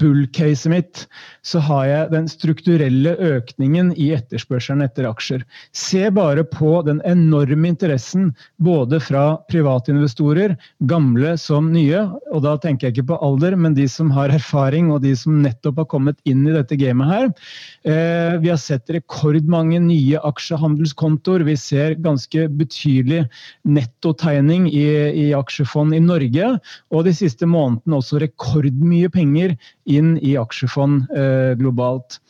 bull-caset 0.00 0.70
mitt, 0.72 1.04
så 1.44 1.60
har 1.64 1.86
jeg 1.88 2.12
den 2.14 2.28
strukturelle 2.30 3.14
økningen 3.20 3.92
i 4.00 4.10
etterspørselen 4.16 4.84
etter 4.84 5.08
aksjer. 5.08 5.44
Se 5.76 6.08
bare 6.14 6.44
på 6.48 6.78
den 6.86 7.00
enorme 7.08 7.70
interessen 7.70 8.30
både 8.62 9.00
fra 9.02 9.24
private 9.50 9.92
investorer, 9.94 10.56
gamle 10.88 11.34
som 11.40 11.70
nye, 11.74 12.04
og 12.32 12.44
da 12.46 12.56
tenker 12.60 12.88
jeg 12.88 12.96
ikke 12.96 13.08
på 13.12 13.20
alder, 13.24 13.56
men 13.60 13.76
de 13.76 13.86
som 13.90 14.12
har 14.14 14.32
erfaring 14.34 14.90
og 14.94 15.02
de 15.04 15.14
som 15.18 15.42
nettopp 15.44 15.82
har 15.82 15.90
kommet 15.90 16.20
inn 16.28 16.44
i 16.48 16.54
dette 16.54 16.78
gamet 16.80 17.10
her. 17.10 17.28
Eh, 17.84 18.38
vi 18.42 18.50
har 18.52 18.60
sett 18.60 18.90
rekordmange 18.92 19.80
nye 19.84 20.20
aksjehandelskontoer. 20.24 21.44
Vi 21.48 21.56
ser 21.60 21.98
ganske 22.04 22.46
betydelig 22.58 23.24
nettotegning 23.66 24.68
i, 24.70 24.86
i 25.24 25.26
aksjefond 25.36 25.96
i 25.96 26.02
Norge. 26.02 26.54
og 26.90 27.04
de 27.04 27.14
siste 27.24 27.48
månedene 27.50 28.00
også 28.00 28.22
rekordmye 28.22 29.10
penger 29.12 29.56
inn 29.90 30.14
i 30.22 30.36
aksjefond 30.40 31.08
eh, 31.16 31.54
globalt. 31.60 32.20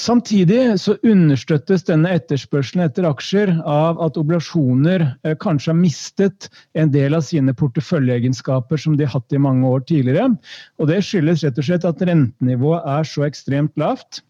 Samtidig 0.00 0.78
så 0.80 0.94
understøttes 1.04 1.82
denne 1.84 2.14
etterspørselen 2.16 2.86
etter 2.86 3.04
aksjer 3.04 3.50
av 3.68 3.98
at 4.00 4.16
oblasjoner 4.20 5.04
eh, 5.26 5.36
kanskje 5.42 5.74
har 5.74 5.80
mistet 5.80 6.48
en 6.78 6.92
del 6.94 7.18
av 7.18 7.26
sine 7.26 7.52
porteføljeegenskaper 7.58 8.80
som 8.80 8.96
de 8.96 9.04
har 9.04 9.18
hatt 9.18 9.36
i 9.36 9.42
mange 9.42 9.68
år 9.68 9.84
tidligere. 9.90 10.30
Og 10.80 10.88
Det 10.88 11.02
skyldes 11.04 11.44
rett 11.44 11.60
og 11.60 11.68
slett 11.68 11.84
at 11.88 12.04
rentenivået 12.06 12.88
er 12.94 13.10
så 13.12 13.26
ekstremt 13.28 13.76
lavt 13.80 14.22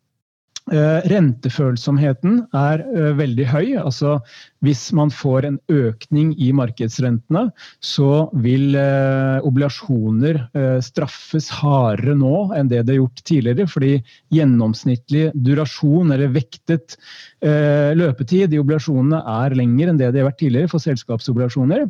rentefølsomheten 1.11 2.45
er 2.57 2.85
eh, 2.85 3.11
veldig 3.19 3.47
høy. 3.51 3.67
altså 3.81 4.19
Hvis 4.65 4.91
man 4.97 5.11
får 5.11 5.47
en 5.49 5.59
økning 5.73 6.33
i 6.39 6.53
markedsrentene, 6.57 7.49
så 7.81 8.29
vil 8.45 8.77
eh, 8.79 9.43
obligasjoner 9.47 10.43
straffes 10.85 11.51
hardere 11.61 12.15
nå 12.19 12.51
enn 12.57 12.71
det 12.71 12.85
det 12.87 12.95
er 12.95 13.01
gjort 13.01 13.23
tidligere. 13.25 13.67
Fordi 13.71 13.93
gjennomsnittlig 14.35 15.31
durasjon, 15.35 16.15
eller 16.15 16.33
vektet 16.35 16.97
løpetid 17.41 18.53
i 18.53 18.59
obligasjonene, 18.61 19.21
er 19.45 19.57
lengre 19.57 19.93
enn 19.93 20.01
det 20.01 20.11
det 20.13 20.21
har 20.23 20.29
vært 20.29 20.43
tidligere 20.43 20.71
for 20.71 20.83
selskapsobligasjoner. 20.83 21.87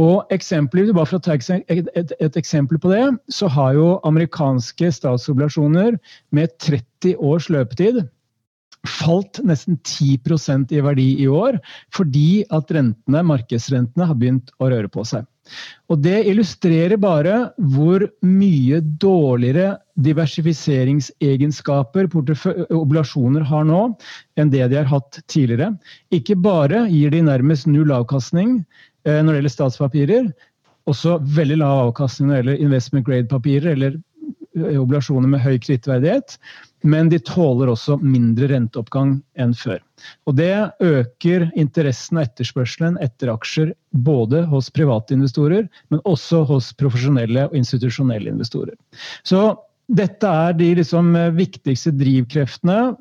Og 0.00 0.32
eksempler, 0.34 0.90
bare 0.90 1.06
for 1.06 1.20
å 1.20 1.22
ta 1.22 1.36
et, 1.36 1.68
et, 1.70 2.14
et, 2.18 2.36
eksempel 2.38 2.80
på 2.82 2.90
det, 2.90 3.04
så 3.30 3.46
har 3.54 3.76
jo 3.76 3.86
amerikanske 4.06 4.90
statsobligasjoner 4.96 6.00
med 6.34 6.54
30 6.58 7.14
års 7.22 7.46
løpetid 7.52 8.02
falt 8.88 9.40
nesten 9.46 9.78
10% 9.80 10.72
i 10.74 10.80
verdi 10.84 11.22
i 11.24 11.28
år, 11.28 11.58
fordi 11.94 12.44
at 12.52 12.70
rentene, 12.74 13.22
markedsrentene 13.26 14.06
har 14.08 14.16
begynt 14.20 14.52
å 14.60 14.70
røre 14.72 14.88
på 14.92 15.04
seg. 15.08 15.24
Og 15.92 15.96
Det 16.00 16.24
illustrerer 16.30 16.96
bare 17.00 17.50
hvor 17.74 18.00
mye 18.24 18.80
dårligere 18.80 19.76
diversifiseringsegenskaper 20.06 22.04
oblasjoner 22.72 23.40
har 23.50 23.64
nå, 23.68 23.82
enn 24.40 24.50
det 24.50 24.68
de 24.72 24.76
har 24.80 24.88
hatt 24.88 25.20
tidligere. 25.28 25.74
Ikke 26.10 26.36
bare 26.36 26.88
gir 26.88 27.10
de 27.12 27.22
nærmest 27.28 27.66
null 27.68 27.92
avkastning 27.92 28.64
når 29.04 29.28
det 29.28 29.36
gjelder 29.36 29.52
statspapirer, 29.52 30.32
også 30.88 31.18
veldig 31.36 31.58
lav 31.60 31.88
avkastning 31.90 32.28
når 32.28 32.34
det 32.34 32.42
gjelder 32.42 32.64
investment 32.64 33.06
grade-papirer 33.06 33.70
eller 33.76 33.92
oblasjoner 34.54 35.30
med 35.30 35.42
høy 35.42 35.56
kredittverdighet 35.58 36.38
men 36.84 37.08
de 37.08 37.18
tåler 37.24 37.70
også 37.72 37.96
mindre 38.04 38.50
renteoppgang 38.52 39.16
enn 39.40 39.54
før. 39.56 39.80
Og 40.28 40.36
Det 40.36 40.52
øker 40.84 41.46
interessen 41.56 42.20
og 42.20 42.26
etterspørselen 42.26 42.98
etter 43.02 43.32
aksjer 43.32 43.72
både 44.04 44.44
hos 44.50 44.68
private 44.74 45.16
investorer, 45.16 45.68
men 45.88 46.02
også 46.04 46.44
hos 46.50 46.72
profesjonelle 46.76 47.48
og 47.48 47.56
institusjonelle 47.56 48.34
investorer. 48.34 48.76
Så 49.24 49.54
dette 49.88 50.28
er 50.28 50.52
de 50.56 50.74
liksom 50.80 51.16
viktigste 51.36 51.92
drivkreftene 51.96 52.94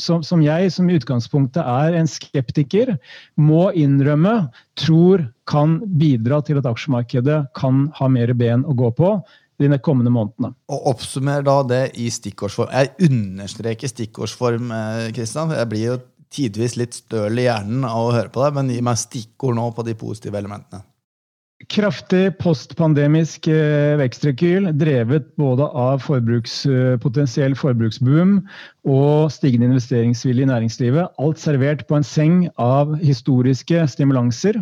som, 0.00 0.24
som, 0.26 0.40
jeg, 0.42 0.72
som 0.74 0.88
i 0.90 0.96
utgangspunktet 0.98 1.62
er 1.62 1.94
en 1.94 2.08
skeptiker, 2.10 2.96
må 3.38 3.68
innrømme 3.78 4.48
tror 4.80 5.28
kan 5.48 5.78
bidra 6.00 6.40
til 6.42 6.58
at 6.58 6.66
aksjemarkedet 6.66 7.44
kan 7.56 7.86
ha 8.00 8.08
mer 8.10 8.32
ben 8.34 8.64
å 8.66 8.74
gå 8.76 8.90
på 8.98 9.14
de 9.60 9.78
kommende 9.78 10.12
månedene. 10.14 10.54
Og 10.72 10.88
Oppsummer 10.94 11.44
da 11.46 11.58
det 11.68 11.84
i 12.00 12.08
stikkordsform. 12.12 12.72
Jeg 12.74 13.10
understreker 13.10 13.90
stikkordsform, 13.90 14.72
Kristian. 15.14 15.52
Eh, 15.52 15.60
jeg 15.62 15.72
blir 15.72 15.86
jo 15.92 16.00
tidvis 16.34 16.78
litt 16.80 16.98
støl 16.98 17.38
i 17.38 17.46
hjernen 17.46 17.86
av 17.86 18.08
å 18.08 18.16
høre 18.16 18.32
på 18.34 18.42
deg, 18.42 18.58
men 18.58 18.74
gi 18.74 18.82
meg 18.82 18.98
stikkord 18.98 19.58
nå 19.58 19.70
på 19.76 19.86
de 19.86 19.94
positive 19.98 20.40
elementene. 20.40 20.82
Kraftig 21.70 22.34
postpandemisk 22.42 23.46
eh, 23.48 23.94
vekstrekyl, 23.96 24.66
drevet 24.76 25.30
både 25.40 25.64
av 25.64 26.02
forbruks, 26.04 26.56
eh, 26.68 26.96
potensiell 27.00 27.54
forbruksboom 27.56 28.34
og 28.90 29.30
stigende 29.32 29.70
investeringsvilje 29.70 30.44
i 30.44 30.50
næringslivet. 30.50 31.14
Alt 31.22 31.40
servert 31.40 31.86
på 31.88 31.96
en 31.96 32.04
seng 32.04 32.42
av 32.60 32.92
historiske 33.00 33.86
stimulanser 33.94 34.58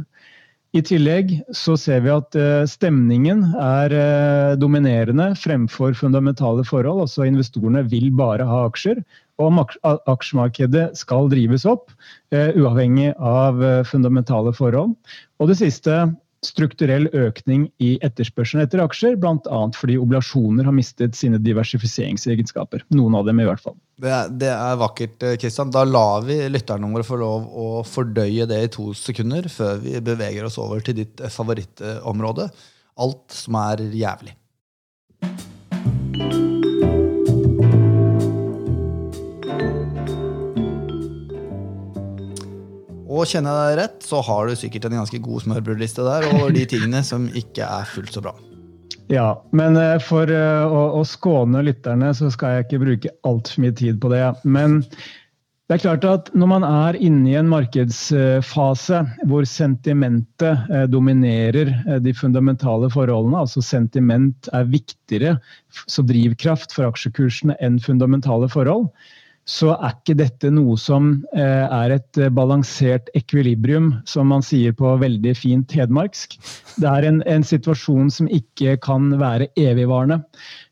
i 0.72 0.80
tillegg 0.80 1.34
så 1.56 1.74
ser 1.76 2.00
vi 2.04 2.12
at 2.12 2.36
eh, 2.38 2.62
stemningen 2.68 3.44
er 3.60 3.92
eh, 3.92 4.52
dominerende 4.60 5.32
fremfor 5.36 5.92
fundamentale 5.98 6.64
forhold. 6.64 7.04
altså 7.04 7.26
Investorene 7.28 7.84
vil 7.90 8.08
bare 8.16 8.46
ha 8.48 8.62
aksjer, 8.70 9.02
og 9.42 9.74
aksjemarkedet 10.08 10.92
skal 10.96 11.28
drives 11.32 11.66
opp 11.68 11.92
eh, 12.32 12.56
uavhengig 12.56 13.12
av 13.18 13.60
fundamentale 13.88 14.54
forhold. 14.56 14.96
Og 15.40 15.52
det 15.52 15.58
siste 15.60 16.06
strukturell 16.42 17.06
økning 17.14 17.68
i 17.82 17.94
etterspørselen 18.02 18.64
etter 18.66 18.82
aksjer, 18.82 19.14
bl.a. 19.20 19.60
fordi 19.78 19.96
oblasjoner 20.02 20.66
har 20.66 20.74
mistet 20.74 21.16
sine 21.18 21.38
diversifiseringsegenskaper. 21.42 22.84
Noen 22.94 23.16
av 23.18 23.28
dem 23.28 23.40
i 23.42 23.46
hvert 23.46 23.62
fall. 23.62 23.78
Det 24.02 24.10
er, 24.10 24.30
det 24.42 24.50
er 24.50 24.80
vakkert, 24.80 25.26
Kristian. 25.38 25.70
Da 25.74 25.84
lar 25.86 26.26
vi 26.26 26.40
lytterne 26.50 26.90
våre 26.90 27.06
få 27.06 27.20
lov 27.22 27.46
å 27.46 27.68
fordøye 27.86 28.48
det 28.50 28.62
i 28.66 28.70
to 28.74 28.90
sekunder 28.98 29.46
før 29.52 29.82
vi 29.84 29.98
beveger 30.02 30.48
oss 30.48 30.58
over 30.62 30.82
til 30.82 30.98
ditt 30.98 31.22
favorittområde. 31.30 32.50
Alt 33.02 33.42
som 33.44 33.60
er 33.62 33.86
jævlig. 33.94 34.34
Og 43.12 43.28
kjenner 43.28 43.52
jeg 43.52 43.72
deg 43.72 43.80
rett, 43.82 44.04
så 44.08 44.22
har 44.24 44.48
du 44.48 44.56
sikkert 44.56 44.88
en 44.88 45.02
ganske 45.02 45.20
god 45.20 45.44
smørbrødliste 45.44 46.04
der 46.06 46.30
over 46.30 46.54
de 46.54 46.64
tingene 46.68 47.02
som 47.04 47.28
ikke 47.28 47.66
er 47.66 47.88
fullt 47.90 48.16
så 48.16 48.24
bra. 48.24 48.32
Ja, 49.12 49.42
men 49.52 49.76
eh, 49.76 49.98
for 50.00 50.30
eh, 50.32 50.62
å, 50.64 50.84
å 50.96 51.02
skåne 51.04 51.60
lytterne 51.66 52.12
så 52.16 52.30
skal 52.32 52.56
jeg 52.56 52.66
ikke 52.66 52.84
bruke 52.86 53.12
altfor 53.28 53.64
mye 53.64 53.74
tid 53.76 53.98
på 54.00 54.08
det. 54.12 54.24
Men 54.48 54.80
det 55.68 55.76
er 55.76 55.82
klart 55.84 56.06
at 56.08 56.30
når 56.36 56.48
man 56.54 56.64
er 56.68 56.98
inne 57.00 57.28
i 57.28 57.36
en 57.36 57.50
markedsfase 57.52 59.02
hvor 59.28 59.48
sentimentet 59.48 60.72
eh, 60.72 60.86
dominerer 60.88 61.74
de 62.04 62.14
fundamentale 62.16 62.88
forholdene, 62.92 63.44
altså 63.44 63.64
sentiment 63.64 64.48
er 64.56 64.70
viktigere 64.72 65.36
som 65.84 66.08
drivkraft 66.08 66.72
for 66.72 66.88
aksjekursene 66.88 67.58
enn 67.60 67.76
fundamentale 67.84 68.48
forhold, 68.52 68.88
så 69.48 69.72
er 69.74 69.96
ikke 69.96 70.14
dette 70.20 70.50
noe 70.54 70.76
som 70.78 71.08
eh, 71.34 71.64
er 71.66 71.96
et 71.96 72.18
eh, 72.20 72.30
balansert 72.30 73.08
ekvilibrium, 73.18 73.90
som 74.06 74.30
man 74.30 74.44
sier 74.46 74.74
på 74.78 74.94
veldig 75.00 75.32
fint 75.34 75.74
hedmarksk. 75.74 76.36
Det 76.78 76.86
er 76.86 77.08
en, 77.08 77.18
en 77.26 77.46
situasjon 77.46 78.12
som 78.14 78.30
ikke 78.30 78.76
kan 78.84 79.10
være 79.18 79.50
evigvarende. 79.58 80.20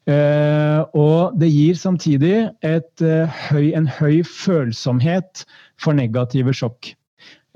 Eh, 0.07 0.79
og 0.95 1.35
det 1.41 1.51
gir 1.51 1.81
samtidig 1.81 2.37
et, 2.67 3.05
høy, 3.51 3.73
en 3.75 3.91
høy 3.99 4.23
følsomhet 4.27 5.45
for 5.81 5.97
negative 5.97 6.55
sjokk. 6.55 6.95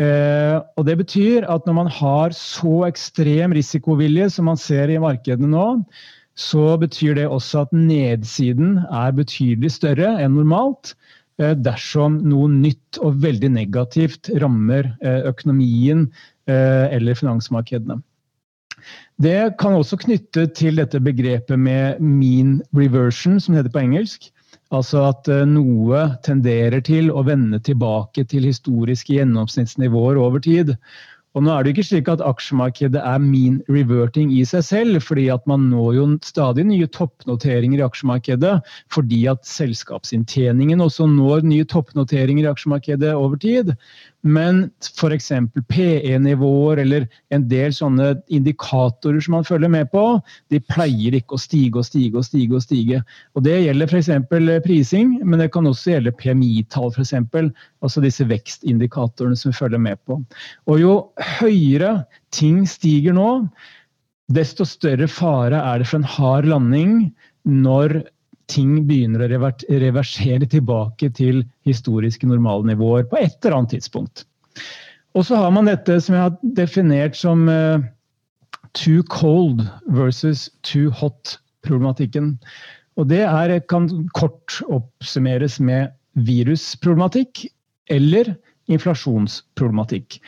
og 0.03 0.83
Det 0.89 0.97
betyr 0.99 1.45
at 1.47 1.67
når 1.69 1.75
man 1.77 1.89
har 2.01 2.35
så 2.35 2.89
ekstrem 2.89 3.55
risikovilje 3.55 4.27
som 4.35 4.51
man 4.51 4.59
ser 4.59 4.91
i 4.91 4.99
markedene 4.99 5.53
nå, 5.53 5.69
så 6.35 6.75
betyr 6.83 7.15
det 7.19 7.29
også 7.31 7.65
at 7.65 7.75
nedsiden 7.75 8.81
er 8.91 9.15
betydelig 9.15 9.71
større 9.77 10.17
enn 10.23 10.35
normalt 10.35 10.95
eh, 11.39 11.55
dersom 11.55 12.19
noe 12.27 12.51
nytt 12.51 12.99
og 13.03 13.21
veldig 13.23 13.53
negativt 13.55 14.33
rammer 14.43 14.91
eh, 15.01 15.23
økonomien 15.31 16.09
eh, 16.51 16.91
eller 16.91 17.19
finansmarkedene. 17.19 18.01
Det 19.23 19.55
kan 19.63 19.79
også 19.79 20.01
knytte 20.03 20.49
til 20.59 20.81
dette 20.81 20.99
begrepet 21.01 21.59
med 21.59 22.03
mean 22.03 22.59
reversion, 22.75 23.39
som 23.41 23.55
heter 23.55 23.71
på 23.71 23.85
engelsk. 23.85 24.27
Altså 24.75 25.05
at 25.07 25.29
noe 25.47 26.01
tenderer 26.27 26.83
til 26.83 27.13
å 27.15 27.23
vende 27.23 27.61
tilbake 27.63 28.25
til 28.27 28.49
historiske 28.49 29.15
gjennomsnittsnivåer 29.15 30.19
over 30.19 30.43
tid. 30.43 30.75
Og 31.35 31.43
nå 31.43 31.51
er 31.51 31.65
det 31.67 31.73
ikke 31.75 31.87
slik 31.89 32.09
at 32.13 32.23
aksjemarkedet 32.23 33.01
er 33.03 33.23
mean 33.23 33.57
reverting 33.67 34.31
i 34.31 34.45
seg 34.47 34.63
selv, 34.67 35.01
fordi 35.03 35.27
at 35.35 35.43
man 35.51 35.67
når 35.73 35.89
jo 35.97 36.05
stadig 36.23 36.63
nye 36.69 36.87
toppnoteringer 36.95 37.83
i 37.83 37.87
aksjemarkedet 37.87 38.55
fordi 38.95 39.25
at 39.33 39.43
selskapsinntjeningen 39.49 40.85
også 40.85 41.09
når 41.11 41.43
nye 41.51 41.67
toppnoteringer 41.67 42.47
i 42.47 42.53
aksjemarkedet 42.53 43.17
over 43.19 43.41
tid. 43.43 43.75
Men 44.25 44.71
f.eks. 44.81 45.31
PE-nivåer 45.69 46.81
eller 46.81 47.05
en 47.35 47.43
del 47.51 47.75
sånne 47.77 48.15
indikatorer 48.33 49.21
som 49.21 49.37
man 49.37 49.45
følger 49.45 49.69
med 49.69 49.91
på, 49.93 50.05
de 50.49 50.63
pleier 50.73 51.19
ikke 51.19 51.37
å 51.37 51.43
stige 51.43 51.83
og 51.83 51.85
stige 51.85 52.17
og 52.17 52.25
stige. 52.25 52.57
Og 52.57 52.65
stige. 52.65 53.03
Og 53.37 53.45
Det 53.45 53.59
gjelder 53.61 53.93
f.eks. 53.93 54.11
prising, 54.65 55.19
men 55.23 55.43
det 55.43 55.51
kan 55.53 55.69
også 55.69 55.93
gjelde 55.93 56.15
PMI-tall, 56.17 56.91
f.eks. 56.97 57.13
Altså 57.85 58.05
disse 58.05 58.25
vekstindikatorene 58.31 59.37
som 59.37 59.53
vi 59.53 59.61
følger 59.61 59.83
med 59.91 60.01
på. 60.09 60.19
Og 60.73 60.81
jo 60.81 60.95
høyere 61.39 61.99
ting 62.33 62.65
stiger 62.69 63.17
nå, 63.17 63.31
desto 64.33 64.65
større 64.65 65.09
fare 65.11 65.61
er 65.61 65.83
det 65.83 65.91
for 65.91 66.01
en 66.01 66.13
hard 66.17 66.49
landing 66.49 67.13
når 67.45 68.01
ting 68.51 68.85
begynner 68.89 69.25
å 69.25 69.29
reversere 69.81 70.47
tilbake 70.51 71.11
til 71.17 71.43
historiske 71.67 72.29
normalnivåer 72.29 73.07
på 73.11 73.21
et 73.21 73.37
eller 73.41 73.59
annet 73.59 73.77
tidspunkt. 73.77 74.25
Og 75.15 75.27
så 75.29 75.39
har 75.39 75.53
man 75.55 75.71
dette 75.71 75.97
som 76.03 76.17
jeg 76.17 76.27
har 76.27 76.55
definert 76.59 77.17
som 77.17 77.47
uh, 77.49 77.83
too 78.75 79.05
cold 79.11 79.63
versus 79.87 80.49
too 80.67 80.91
hot-problematikken. 80.91 82.35
Og 82.99 83.09
det 83.11 83.23
er, 83.27 83.59
kan 83.71 83.89
kort 84.15 84.61
oppsummeres 84.69 85.61
med 85.63 85.95
virusproblematikk 86.15 87.47
eller 87.91 88.35
inflasjonsproblematikk. 88.71 90.19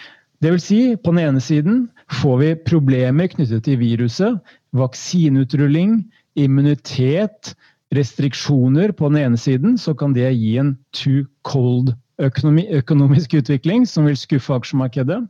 Vil 0.44 0.58
si, 0.60 0.80
på 1.00 1.14
den 1.14 1.22
ene 1.22 1.42
siden 1.42 1.86
får 2.20 2.40
vi 2.42 2.50
problemer 2.68 3.30
knyttet 3.32 3.64
til 3.66 3.80
viruset, 3.80 4.36
vaksineutrulling, 4.76 6.02
immunitet, 6.36 7.54
restriksjoner 7.94 8.92
på 8.96 9.10
den 9.12 9.22
ene 9.22 9.38
siden, 9.38 9.76
så 9.78 9.94
kan 9.94 10.14
det 10.16 10.32
gi 10.34 10.56
en 10.58 10.74
too 10.96 11.24
cold 11.46 11.94
økonomi, 12.22 12.66
økonomisk 12.74 13.36
utvikling 13.38 13.86
som 13.86 14.08
vil 14.08 14.18
skuffe 14.18 14.54
aksjemarkedet. 14.56 15.20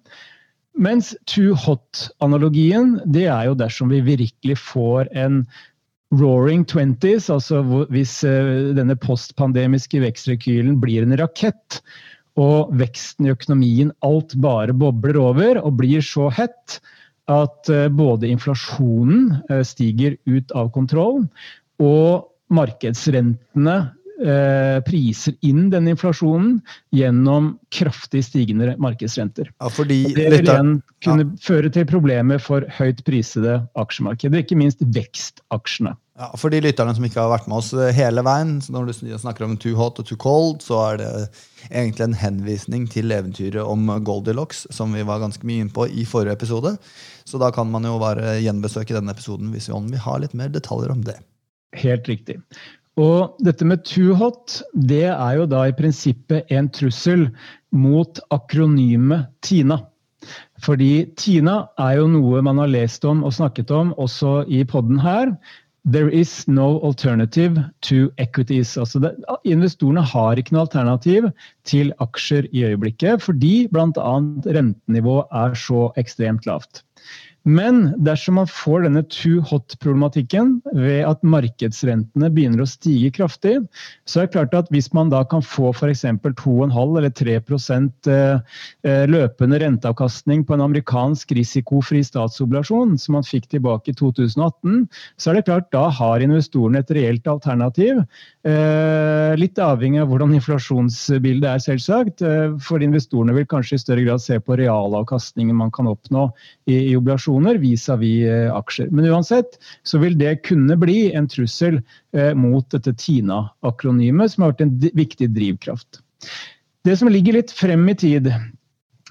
Mens 0.77 1.15
too 1.29 1.57
hot-analogien, 1.57 2.99
det 3.09 3.27
er 3.33 3.49
jo 3.49 3.57
dersom 3.57 3.91
vi 3.93 4.03
virkelig 4.05 4.59
får 4.61 5.09
en 5.17 5.43
roaring 6.15 6.65
twenties, 6.69 7.31
altså 7.33 7.63
hvis 7.91 8.21
eh, 8.25 8.73
denne 8.77 8.95
postpandemiske 9.01 10.01
vekstrekylen 10.05 10.77
blir 10.81 11.03
en 11.03 11.17
rakett, 11.19 11.81
og 12.37 12.71
veksten 12.77 13.27
i 13.27 13.33
økonomien 13.33 13.91
alt 14.05 14.37
bare 14.45 14.77
bobler 14.77 15.17
over 15.17 15.59
og 15.63 15.79
blir 15.81 16.05
så 16.05 16.29
hett 16.37 16.79
at 17.33 17.73
eh, 17.73 17.89
både 17.89 18.29
inflasjonen 18.31 19.41
eh, 19.51 19.65
stiger 19.67 20.19
ut 20.29 20.53
av 20.55 20.71
kontroll, 20.77 21.25
og 21.83 22.29
markedsrentene 22.53 23.77
eh, 24.25 24.79
priser 24.87 25.35
inn 25.47 25.69
den 25.71 25.89
inflasjonen 25.91 26.61
gjennom 26.95 27.55
kraftig 27.75 28.25
stigende 28.25 28.75
markedsrenter. 28.83 29.51
Ja, 29.59 29.71
fordi, 29.73 30.03
det 30.17 30.31
vil 30.33 30.49
igjen 30.49 30.81
kunne 31.05 31.27
ja. 31.27 31.37
føre 31.43 31.71
til 31.73 31.87
problemer 31.89 32.43
for 32.43 32.67
høyt 32.79 33.05
prisede 33.07 33.61
aksjemarkeder, 33.79 34.45
ikke 34.45 34.59
minst 34.59 34.83
vekstaksjene. 34.83 35.97
Ja, 36.17 36.31
For 36.41 36.49
de 36.49 36.63
lytterne 36.65 36.95
som 36.97 37.05
ikke 37.05 37.21
har 37.21 37.29
vært 37.35 37.49
med 37.51 37.59
oss 37.59 37.75
eh, 37.77 37.93
hele 37.97 38.25
veien, 38.25 38.57
så 38.65 38.73
når 38.73 38.89
du 38.89 39.13
snakker 39.21 39.45
om 39.45 39.59
too 39.61 39.77
hot 39.77 40.01
og 40.01 40.09
too 40.09 40.17
cold, 40.21 40.63
så 40.65 40.81
er 40.87 41.03
det 41.03 41.11
egentlig 41.69 42.07
en 42.07 42.19
henvisning 42.23 42.89
til 42.89 43.13
eventyret 43.13 43.61
om 43.61 43.91
Goldilocks, 44.07 44.65
som 44.73 44.97
vi 44.97 45.05
var 45.05 45.21
ganske 45.25 45.45
mye 45.47 45.67
inne 45.67 45.77
på 45.77 45.89
i 45.91 46.07
forrige 46.09 46.39
episode. 46.39 46.77
Så 47.27 47.43
da 47.43 47.51
kan 47.53 47.69
man 47.69 47.85
jo 47.85 47.99
bare 48.01 48.39
gjenbesøke 48.39 48.95
denne 48.95 49.13
episoden 49.13 49.51
hvis 49.53 49.69
vi 49.69 49.81
vil 49.91 50.05
ha 50.07 50.21
litt 50.23 50.37
mer 50.39 50.53
detaljer 50.55 50.95
om 50.95 51.03
det. 51.05 51.19
Helt 51.75 52.09
riktig. 52.09 52.39
Og 52.97 53.37
dette 53.45 53.67
med 53.69 53.85
too 53.85 54.15
hot, 54.17 54.63
det 54.73 55.05
er 55.11 55.35
jo 55.37 55.49
da 55.51 55.67
i 55.69 55.75
prinsippet 55.77 56.49
en 56.53 56.71
trussel 56.73 57.27
mot 57.77 58.21
akronymet 58.33 59.29
TINA. 59.45 59.83
Fordi 60.65 61.05
TINA 61.21 61.59
er 61.79 61.99
jo 62.01 62.09
noe 62.15 62.41
man 62.43 62.63
har 62.63 62.73
lest 62.73 63.05
om 63.05 63.21
og 63.27 63.37
snakket 63.37 63.71
om 63.75 63.93
også 64.01 64.47
i 64.49 64.63
poden 64.65 64.99
her. 65.03 65.35
There 65.87 66.11
is 66.11 66.49
no 66.49 66.81
alternative 66.83 67.63
to 67.83 68.09
equities. 68.19 68.75
Altså 68.81 68.99
det, 69.05 69.13
investorene 69.45 70.03
har 70.03 70.41
ikke 70.41 70.57
noe 70.57 70.65
alternativ 70.65 71.29
til 71.69 71.93
aksjer 72.03 72.49
i 72.51 72.65
øyeblikket, 72.73 73.23
fordi 73.23 73.69
bl.a. 73.71 74.17
rentenivået 74.57 75.31
er 75.45 75.55
så 75.55 75.91
ekstremt 76.01 76.49
lavt. 76.49 76.83
Men 77.47 77.93
dersom 78.03 78.41
man 78.41 78.49
får 78.51 78.89
denne 78.89 79.05
too 79.07 79.39
hot-problematikken 79.47 80.57
ved 80.75 81.05
at 81.07 81.21
markedsrentene 81.23 82.31
begynner 82.35 82.65
å 82.65 82.67
stige 82.67 83.13
kraftig, 83.15 83.61
så 84.03 84.21
er 84.21 84.27
det 84.27 84.35
klart 84.35 84.57
at 84.59 84.71
hvis 84.75 84.89
man 84.97 85.13
da 85.13 85.21
kan 85.31 85.45
få 85.47 85.71
f.eks. 85.71 86.03
2,5 86.27 86.97
eller 86.99 87.13
3 87.15 87.37
eh, 87.39 88.57
eh, 88.83 89.05
løpende 89.07 89.61
renteavkastning 89.63 90.43
på 90.47 90.57
en 90.57 90.65
amerikansk 90.65 91.37
risikofri 91.39 92.03
statsobligasjon, 92.03 92.97
som 92.99 93.15
man 93.21 93.27
fikk 93.27 93.47
tilbake 93.55 93.95
i 93.95 93.95
2018, 93.95 94.83
så 95.15 95.31
er 95.31 95.39
det 95.39 95.47
klart 95.47 95.71
da 95.71 95.85
har 95.87 96.27
investorene 96.27 96.83
et 96.83 96.91
reelt 96.99 97.31
alternativ. 97.31 98.03
Eh, 98.43 99.39
litt 99.39 99.63
avhengig 99.63 100.03
av 100.03 100.11
hvordan 100.11 100.35
inflasjonsbildet 100.41 101.47
er, 101.53 101.63
selvsagt. 101.63 102.27
For 102.67 102.83
investorene 102.83 103.39
vil 103.39 103.47
kanskje 103.49 103.79
i 103.79 103.87
større 103.87 104.03
grad 104.09 104.23
se 104.23 104.41
på 104.43 104.59
realavkastningen 104.59 105.55
man 105.57 105.71
kan 105.75 105.87
oppnå 105.91 106.27
i, 106.67 106.91
i 106.91 106.99
obligasjoner 106.99 107.36
obligasjoner 107.37 107.59
vis-à-vis 107.59 108.25
-vis 108.25 108.47
eh, 108.47 108.55
aksjer. 108.55 108.91
Men 108.91 109.07
uansett 109.07 109.59
så 109.83 109.99
vil 109.99 110.19
det 110.19 110.43
kunne 110.45 110.77
bli 110.77 111.13
en 111.13 111.29
trussel 111.29 111.83
eh, 112.13 112.35
mot 112.35 112.69
dette 112.71 112.93
TINA-akronymet, 112.93 114.33
som 114.33 114.43
har 114.43 114.53
vært 114.53 114.61
en 114.63 114.79
viktig 114.95 115.31
drivkraft. 115.35 116.01
Det 116.85 116.97
som 116.97 117.09
ligger 117.09 117.33
litt 117.33 117.51
frem 117.51 117.89
i 117.89 117.95
tid, 117.95 118.31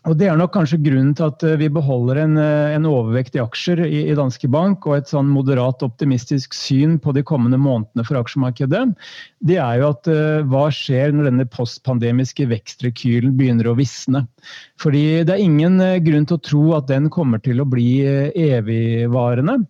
og 0.05 0.17
Det 0.19 0.27
er 0.29 0.37
nok 0.37 0.53
kanskje 0.53 0.81
grunnen 0.85 1.13
til 1.17 1.27
at 1.27 1.43
eh, 1.45 1.57
vi 1.61 1.69
beholder 1.73 2.21
en, 2.23 2.37
en 2.37 2.87
overvekt 2.89 3.37
i 3.37 3.43
aksjer 3.43 3.83
i, 3.85 4.03
i, 4.09 4.17
Danske 4.17 4.49
Bank 4.51 4.85
og 4.85 4.99
et 4.99 5.11
sånn 5.11 5.31
moderat 5.33 5.83
optimistisk 5.85 6.53
syn 6.57 6.99
på 7.01 7.15
de 7.15 7.23
kommende 7.25 7.59
månedene 7.61 8.05
for 8.07 8.19
aksjemarkedet. 8.21 8.85
Det 9.45 9.57
er 9.61 9.81
jo 9.81 9.91
at 9.93 10.11
hva 10.49 10.67
skjer 10.73 11.13
når 11.13 11.29
denne 11.29 11.47
postpandemiske 11.49 12.47
vekstrekylen 12.51 13.35
begynner 13.37 13.71
å 13.71 13.77
visne? 13.77 14.25
Fordi 14.81 15.23
det 15.25 15.35
er 15.35 15.43
ingen 15.43 15.79
eh, 15.83 15.99
grunn 16.03 16.27
til 16.27 16.37
å 16.37 16.45
tro 16.49 16.63
at 16.77 16.89
den 16.91 17.09
kommer 17.13 17.41
til 17.43 17.61
å 17.61 17.69
bli 17.69 17.89
eh, 18.05 18.31
evigvarende. 18.35 19.61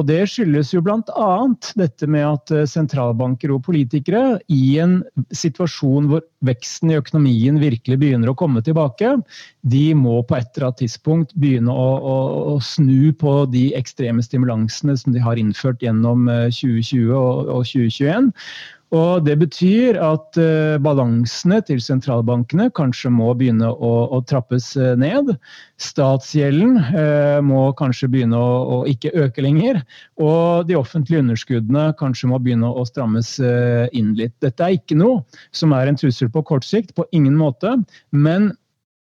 Og 0.00 0.06
det 0.08 0.22
skyldes 0.32 0.70
jo 0.72 0.80
bl.a. 0.84 1.30
dette 1.76 2.08
med 2.08 2.24
at 2.24 2.52
eh, 2.56 2.66
sentralbanker 2.68 3.52
og 3.52 3.64
politikere 3.66 4.38
i 4.48 4.78
en 4.80 5.00
situasjon 5.36 6.08
hvor 6.08 6.24
veksten 6.46 6.94
i 6.94 6.96
økonomien 6.96 7.60
virkelig 7.60 7.98
begynner 8.00 8.32
å 8.32 8.36
komme 8.38 8.62
tilbake, 8.64 9.12
de 9.60 9.84
må 9.92 10.22
på 10.24 10.38
et 10.38 10.48
eller 10.54 10.70
annet 10.70 10.80
tidspunkt 10.86 11.36
begynne 11.36 11.74
å, 11.74 11.88
å, 12.00 12.16
å 12.54 12.58
snu 12.64 13.12
på 13.20 13.34
de 13.52 13.68
ekstreme 13.76 14.24
stimulansene 14.24 14.96
som 14.96 15.12
de 15.12 15.20
har 15.20 15.40
innført 15.40 15.84
gjennom 15.84 16.30
2020 16.48 17.12
og, 17.12 17.50
og 17.58 17.68
2021. 17.68 18.32
Og 18.90 19.22
Det 19.22 19.36
betyr 19.38 19.98
at 20.02 20.38
uh, 20.40 20.76
balansene 20.82 21.60
til 21.66 21.78
sentralbankene 21.82 22.70
kanskje 22.74 23.12
må 23.14 23.28
begynne 23.38 23.70
å, 23.70 23.90
å 24.10 24.18
trappes 24.26 24.72
uh, 24.78 24.96
ned. 24.98 25.30
Statsgjelden 25.78 26.74
uh, 26.80 27.38
må 27.46 27.68
kanskje 27.78 28.10
begynne 28.10 28.38
å, 28.38 28.56
å, 28.60 28.78
ikke 28.90 29.14
øke 29.14 29.44
lenger. 29.46 29.78
Og 30.18 30.66
de 30.66 30.78
offentlige 30.78 31.22
underskuddene 31.22 31.90
kanskje 32.00 32.32
må 32.32 32.40
begynne 32.42 32.70
å 32.70 32.86
strammes 32.88 33.36
inn 33.40 34.14
litt. 34.18 34.34
Dette 34.42 34.66
er 34.66 34.74
ikke 34.74 34.98
noe 34.98 35.22
som 35.54 35.72
er 35.76 35.86
en 35.86 35.98
trussel 35.98 36.30
på 36.32 36.42
kort 36.46 36.66
sikt, 36.66 36.92
på 36.96 37.06
ingen 37.14 37.38
måte. 37.38 37.76
Men 38.10 38.50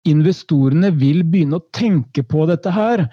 investorene 0.08 0.94
vil 0.96 1.24
begynne 1.28 1.60
å 1.60 1.66
tenke 1.76 2.24
på 2.24 2.46
dette 2.50 2.72
her. 2.74 3.08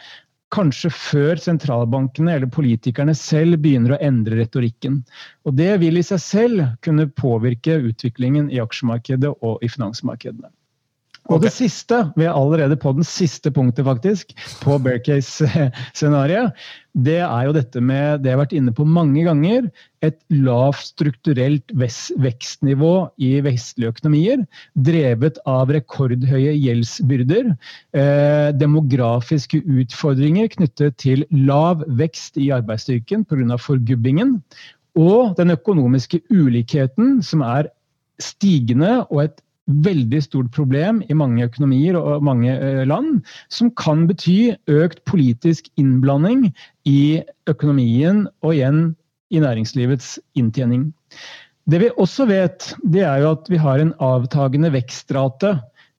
Kanskje 0.55 0.93
før 0.95 1.41
sentralbankene 1.43 2.37
eller 2.37 2.51
politikerne 2.53 3.17
selv 3.19 3.59
begynner 3.65 3.97
å 3.97 4.03
endre 4.05 4.39
retorikken. 4.39 5.01
Og 5.45 5.57
Det 5.59 5.73
vil 5.83 5.99
i 5.99 6.05
seg 6.07 6.23
selv 6.23 6.69
kunne 6.87 7.09
påvirke 7.11 7.81
utviklingen 7.91 8.53
i 8.55 8.63
aksjemarkedet 8.63 9.33
og 9.43 9.65
i 9.67 9.71
finansmarkedene. 9.73 10.53
Og 11.33 11.43
det 11.43 11.51
siste, 11.55 11.99
vi 12.15 12.27
er 12.27 12.35
allerede 12.37 12.77
på 12.79 12.93
den 12.95 13.07
siste 13.07 13.51
punktet, 13.55 13.87
faktisk, 13.87 14.33
på 14.63 14.79
bear 14.83 15.01
case-scenarioet, 15.03 16.55
det 16.97 17.19
er 17.21 17.43
jo 17.45 17.53
dette 17.53 17.81
med 17.85 18.23
det 18.23 18.31
jeg 18.31 18.37
har 18.37 18.41
vært 18.41 18.55
inne 18.57 18.73
på 18.73 18.87
mange 18.89 19.25
ganger, 19.27 19.67
et 20.07 20.17
lavt 20.33 20.85
strukturelt 20.87 21.75
vekstnivå 21.77 22.93
i 23.21 23.33
vestlige 23.45 23.93
økonomier, 23.93 24.45
drevet 24.89 25.41
av 25.51 25.73
rekordhøye 25.75 26.55
gjeldsbyrder, 26.55 27.51
eh, 27.99 28.49
demografiske 28.57 29.61
utfordringer 29.67 30.49
knyttet 30.55 30.97
til 31.03 31.27
lav 31.35 31.85
vekst 32.01 32.39
i 32.41 32.53
arbeidsstyrken 32.55 33.27
pga. 33.27 33.59
forgubbingen, 33.59 34.41
og 34.97 35.37
den 35.37 35.53
økonomiske 35.53 36.23
ulikheten 36.33 37.21
som 37.23 37.43
er 37.45 37.69
stigende 38.23 39.03
og 39.11 39.27
et 39.27 39.43
veldig 39.67 40.21
stort 40.23 40.51
problem 40.55 41.03
i 41.11 41.17
mange 41.19 41.45
økonomier 41.47 41.99
og 41.99 42.25
mange 42.27 42.53
eh, 42.55 42.85
land, 42.87 43.23
som 43.53 43.73
kan 43.79 44.07
bety 44.11 44.55
økt 44.71 45.03
politisk 45.11 45.71
innblanding 45.81 46.49
i 46.87 47.23
økonomien 47.51 48.27
og 48.43 48.55
igjen 48.55 48.81
i 49.35 49.43
næringslivets 49.43 50.17
inntjening. 50.39 50.93
Det 51.67 51.81
vi 51.83 51.95
også 51.99 52.29
vet, 52.31 52.73
det 52.87 53.03
er 53.03 53.25
jo 53.25 53.33
at 53.35 53.49
vi 53.51 53.59
har 53.59 53.83
en 53.83 53.95
avtagende 53.99 54.71
vekstrate 54.71 55.57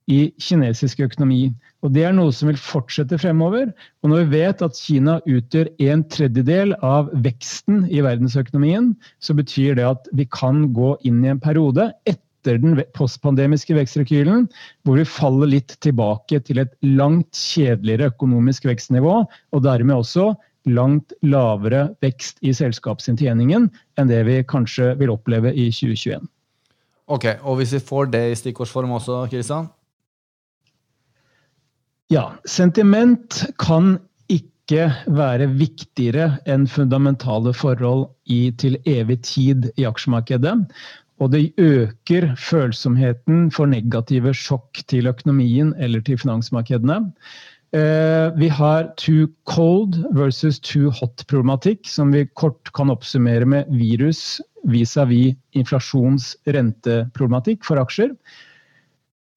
i 0.07 0.29
kinesisk 0.39 1.01
økonomi. 1.03 1.49
Og 1.83 1.91
Det 1.91 2.05
er 2.07 2.13
noe 2.15 2.31
som 2.31 2.47
vil 2.47 2.59
fortsette 2.59 3.19
fremover. 3.19 3.73
Og 4.01 4.09
når 4.09 4.23
vi 4.23 4.39
vet 4.39 4.63
at 4.63 4.79
Kina 4.79 5.17
utgjør 5.27 5.67
en 5.89 6.05
tredjedel 6.07 6.71
av 6.79 7.11
veksten 7.23 7.83
i 7.91 7.99
verdensøkonomien, 8.03 8.93
så 9.19 9.35
betyr 9.35 9.75
det 9.75 9.85
at 9.89 10.07
vi 10.15 10.25
kan 10.31 10.69
gå 10.73 10.95
inn 11.03 11.19
i 11.25 11.33
en 11.33 11.43
periode 11.43 11.91
etter 12.07 12.23
etter 12.47 12.61
den 12.63 12.79
postpandemiske 12.95 13.75
vekstrekylen, 13.75 14.47
hvor 14.87 14.99
vi 14.99 15.07
faller 15.07 15.51
litt 15.51 15.75
tilbake 15.83 16.39
til 16.47 16.63
et 16.63 16.73
langt 16.85 17.35
kjedeligere 17.35 18.11
økonomisk 18.13 18.67
vekstnivå, 18.69 19.19
og 19.27 19.65
dermed 19.65 19.99
også 19.99 20.31
langt 20.67 21.13
lavere 21.23 21.87
vekst 22.03 22.41
i 22.43 22.53
selskapsinntjeningen 22.55 23.69
enn 23.99 24.09
det 24.09 24.23
vi 24.27 24.41
kanskje 24.47 24.93
vil 24.99 25.13
oppleve 25.13 25.53
i 25.53 25.69
2021. 25.71 26.27
Ok, 27.07 27.25
Og 27.43 27.57
hvis 27.57 27.73
vi 27.77 27.79
får 27.79 28.11
det 28.11 28.23
i 28.31 28.35
stikkordsform 28.35 28.91
også, 28.91 29.27
Kristian? 29.31 29.69
Ja. 32.11 32.35
Sentiment 32.47 33.45
kan 33.59 33.97
ikke 34.27 34.89
være 35.07 35.47
viktigere 35.55 36.37
enn 36.47 36.67
fundamentale 36.67 37.53
forhold 37.55 38.09
i 38.25 38.51
til 38.59 38.75
evig 38.83 39.21
tid 39.23 39.69
i 39.79 39.87
aksjemarkedet. 39.87 40.67
Og 41.17 41.31
det 41.33 41.49
øker 41.57 42.35
følsomheten 42.37 43.49
for 43.51 43.65
negative 43.69 44.33
sjokk 44.37 44.83
til 44.91 45.07
økonomien 45.09 45.73
eller 45.81 46.01
til 46.05 46.17
finansmarkedene. 46.21 46.97
Eh, 47.75 48.39
vi 48.39 48.47
har 48.47 48.93
too 49.01 49.27
cold 49.49 49.97
versus 50.15 50.59
too 50.59 50.91
hot-problematikk, 50.91 51.87
som 51.89 52.11
vi 52.13 52.25
kort 52.39 52.71
kan 52.77 52.89
oppsummere 52.93 53.45
med 53.45 53.65
virus 53.73 54.41
vis-à-vis 54.67 55.35
inflasjons-renteproblematikk 55.57 57.65
for 57.67 57.77
aksjer. 57.81 58.09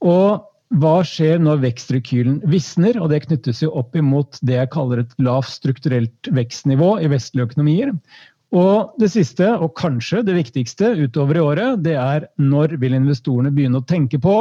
Og 0.05 0.51
hva 0.79 1.01
skjer 1.03 1.41
når 1.43 1.65
vekstrekylen 1.65 2.37
visner? 2.47 2.95
Og 3.03 3.11
det 3.11 3.25
knyttes 3.25 3.65
jo 3.65 3.73
opp 3.75 3.97
imot 3.99 4.39
det 4.47 4.55
jeg 4.61 4.71
kaller 4.71 5.03
et 5.03 5.17
lavt 5.19 5.51
strukturelt 5.51 6.31
vekstnivå 6.31 6.93
i 7.03 7.11
vestlige 7.11 7.51
økonomier. 7.51 7.91
Og 8.51 8.97
det 8.99 9.13
siste, 9.13 9.47
og 9.63 9.77
kanskje 9.79 10.25
det 10.27 10.35
viktigste 10.35 10.89
utover 10.99 11.39
i 11.39 11.43
året, 11.45 11.83
det 11.85 11.95
er 11.95 12.27
når 12.43 12.75
vil 12.83 12.97
investorene 12.99 13.53
begynne 13.55 13.79
å 13.79 13.87
tenke 13.87 14.19
på 14.23 14.37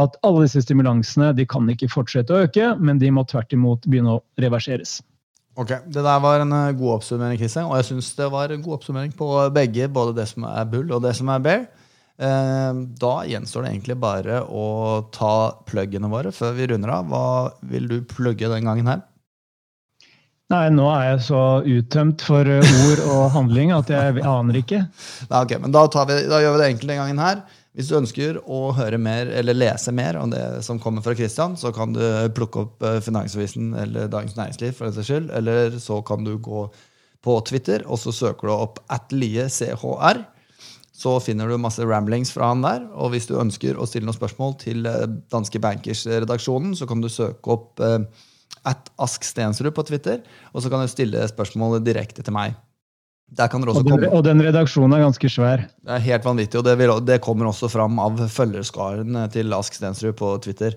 at 0.00 0.16
alle 0.26 0.46
disse 0.48 0.64
stimulansene 0.64 1.30
de 1.38 1.46
kan 1.46 1.68
ikke 1.70 1.92
fortsette 1.92 2.34
å 2.34 2.48
øke, 2.48 2.72
men 2.82 2.98
de 2.98 3.12
må 3.14 3.22
tvert 3.30 3.54
imot 3.54 3.86
begynne 3.86 4.16
å 4.16 4.24
reverseres. 4.42 4.98
Ok, 5.54 5.70
Det 5.86 6.02
der 6.02 6.18
var 6.18 6.42
en 6.42 6.50
eh, 6.50 6.74
god 6.74 6.96
oppsummering, 6.96 7.38
Kristian. 7.38 7.68
Og 7.70 7.78
jeg 7.78 7.92
syns 7.92 8.10
det 8.18 8.26
var 8.32 8.50
en 8.50 8.62
god 8.62 8.80
oppsummering 8.80 9.14
på 9.14 9.30
begge, 9.54 9.86
både 9.86 10.16
det 10.18 10.26
som 10.32 10.48
er 10.50 10.66
bull 10.66 10.90
og 10.90 11.04
det 11.04 11.14
som 11.14 11.30
er 11.30 11.44
bear. 11.44 11.66
Eh, 12.18 12.82
da 12.98 13.14
gjenstår 13.30 13.62
det 13.62 13.70
egentlig 13.70 14.00
bare 14.02 14.42
å 14.42 14.66
ta 15.14 15.54
pluggene 15.66 16.10
våre 16.10 16.34
før 16.34 16.58
vi 16.58 16.66
runder 16.72 16.96
av. 16.96 17.06
Hva 17.06 17.26
vil 17.70 17.86
du 17.86 18.00
plugge 18.02 18.50
den 18.50 18.66
gangen 18.66 18.90
her? 18.90 19.06
Nei, 20.54 20.68
nå 20.70 20.84
er 20.92 21.04
jeg 21.08 21.22
så 21.26 21.42
uttømt 21.66 22.22
for 22.22 22.46
eh, 22.46 22.72
ord 22.86 23.00
og 23.08 23.22
handling 23.38 23.72
at 23.74 23.90
jeg 23.90 24.22
aner 24.22 24.58
ikke. 24.60 24.84
Nei, 25.30 25.40
ok, 25.40 25.54
men 25.64 25.74
da, 25.74 25.84
vi, 25.88 26.18
da, 26.30 26.40
gjør 26.42 26.54
vi 26.54 26.60
det 26.60 26.68
enkelt 26.70 26.90
den 26.92 27.00
gangen 27.00 27.22
her. 27.22 27.40
Hvis 27.74 27.88
du 27.90 27.96
ønsker 27.98 28.36
å 28.38 28.58
høre 28.76 29.00
mer 29.02 29.32
eller 29.34 29.56
lese 29.56 29.90
mer 29.90 30.20
om 30.20 30.30
det 30.30 30.42
som 30.62 30.78
kommer 30.82 31.02
fra 31.02 31.16
Kristian, 31.18 31.56
så 31.58 31.72
kan 31.74 31.96
du 31.96 32.02
plukke 32.36 32.66
opp 32.66 32.84
eh, 32.86 33.00
Finansavisen 33.02 33.72
eller 33.82 34.12
Dagens 34.12 34.36
Næringsliv, 34.38 34.76
for 34.76 34.86
den 34.86 34.94
saks 34.94 35.10
skyld. 35.10 35.32
Eller 35.34 35.74
så 35.82 35.98
kan 36.06 36.22
du 36.26 36.36
gå 36.38 36.68
på 37.24 37.34
Twitter, 37.48 37.82
og 37.88 37.98
så 37.98 38.14
søker 38.14 38.46
du 38.46 38.54
opp 38.54 38.78
atliechr. 38.94 40.22
Så 40.94 41.16
finner 41.24 41.50
du 41.50 41.58
masse 41.58 41.82
ramblings 41.82 42.30
fra 42.30 42.52
han 42.52 42.62
der. 42.62 42.84
Og 42.94 43.10
hvis 43.16 43.26
du 43.26 43.34
ønsker 43.40 43.74
å 43.80 43.88
stille 43.90 44.06
noen 44.06 44.20
spørsmål 44.20 44.54
til 44.62 44.86
eh, 44.86 45.08
Danske 45.34 45.58
Bankers-redaksjonen, 45.64 46.76
så 46.78 46.86
kan 46.86 47.02
du 47.02 47.10
søke 47.10 47.58
opp 47.58 47.82
at 48.68 48.90
Ask 49.02 49.24
Stensrud 49.26 49.74
på 49.76 49.84
Twitter, 49.88 50.22
og 50.52 50.64
så 50.64 50.72
kan 50.72 50.84
du 50.84 50.90
stille 50.90 51.24
spørsmålet 51.30 51.84
direkte 51.86 52.24
til 52.24 52.34
meg. 52.36 52.56
Og 53.34 53.86
den, 53.88 54.04
og, 54.12 54.20
den, 54.22 54.42
redaksjonen 54.44 54.94
er 54.94 55.06
ganske 55.06 55.30
svær. 55.32 55.64
Det 55.82 55.94
er 55.96 56.02
helt 56.04 56.26
vanvittig, 56.26 56.58
og 56.60 56.66
det, 56.66 56.74
vil, 56.78 56.92
det 57.08 57.22
kommer 57.24 57.48
også 57.48 57.70
fram 57.72 57.96
av 58.02 58.20
følgerskaren 58.30 59.16
til 59.32 59.56
Ask 59.56 59.74
Stensrud 59.78 60.14
på 60.18 60.28
Twitter. 60.44 60.76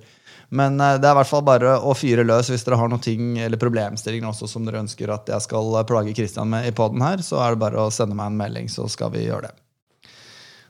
Men 0.49 0.79
eh, 0.79 0.95
det 0.97 1.09
er 1.09 1.13
i 1.13 1.19
hvert 1.19 1.29
fall 1.29 1.45
bare 1.45 1.75
å 1.83 1.93
fyre 1.97 2.25
løs 2.25 2.49
hvis 2.51 2.63
dere 2.65 2.79
har 2.79 2.89
noen 2.91 3.03
ting 3.03 3.35
eller 3.43 3.59
problemstillinger 3.61 4.31
også 4.31 4.49
som 4.49 4.65
dere 4.65 4.81
ønsker 4.85 5.11
at 5.11 5.29
jeg 5.33 5.43
skal 5.43 5.75
plage 5.89 6.15
Kristian 6.17 6.49
med 6.53 6.69
i 6.69 6.73
poden 6.75 7.03
her, 7.03 7.21
så 7.25 7.41
er 7.43 7.55
det 7.55 7.63
bare 7.67 7.83
å 7.83 7.93
sende 7.93 8.17
meg 8.17 8.31
en 8.31 8.41
melding, 8.41 8.71
så 8.71 8.87
skal 8.91 9.11
vi 9.15 9.27
gjøre 9.27 9.49
det. 9.49 9.55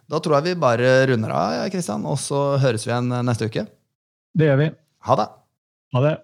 Da 0.07 0.21
tror 0.23 0.39
jeg 0.39 0.53
vi 0.53 0.61
bare 0.61 1.01
runder 1.11 1.33
av, 1.35 1.65
Kristian, 1.73 2.07
og 2.07 2.17
så 2.21 2.55
høres 2.63 2.87
vi 2.87 2.95
igjen 2.95 3.11
neste 3.27 3.51
uke. 3.51 3.67
Det 4.37 4.49
gjør 4.49 4.63
vi. 4.63 4.71
Ha 5.07 5.19
det. 5.19 5.27
Ha 5.95 6.07
det. 6.07 6.15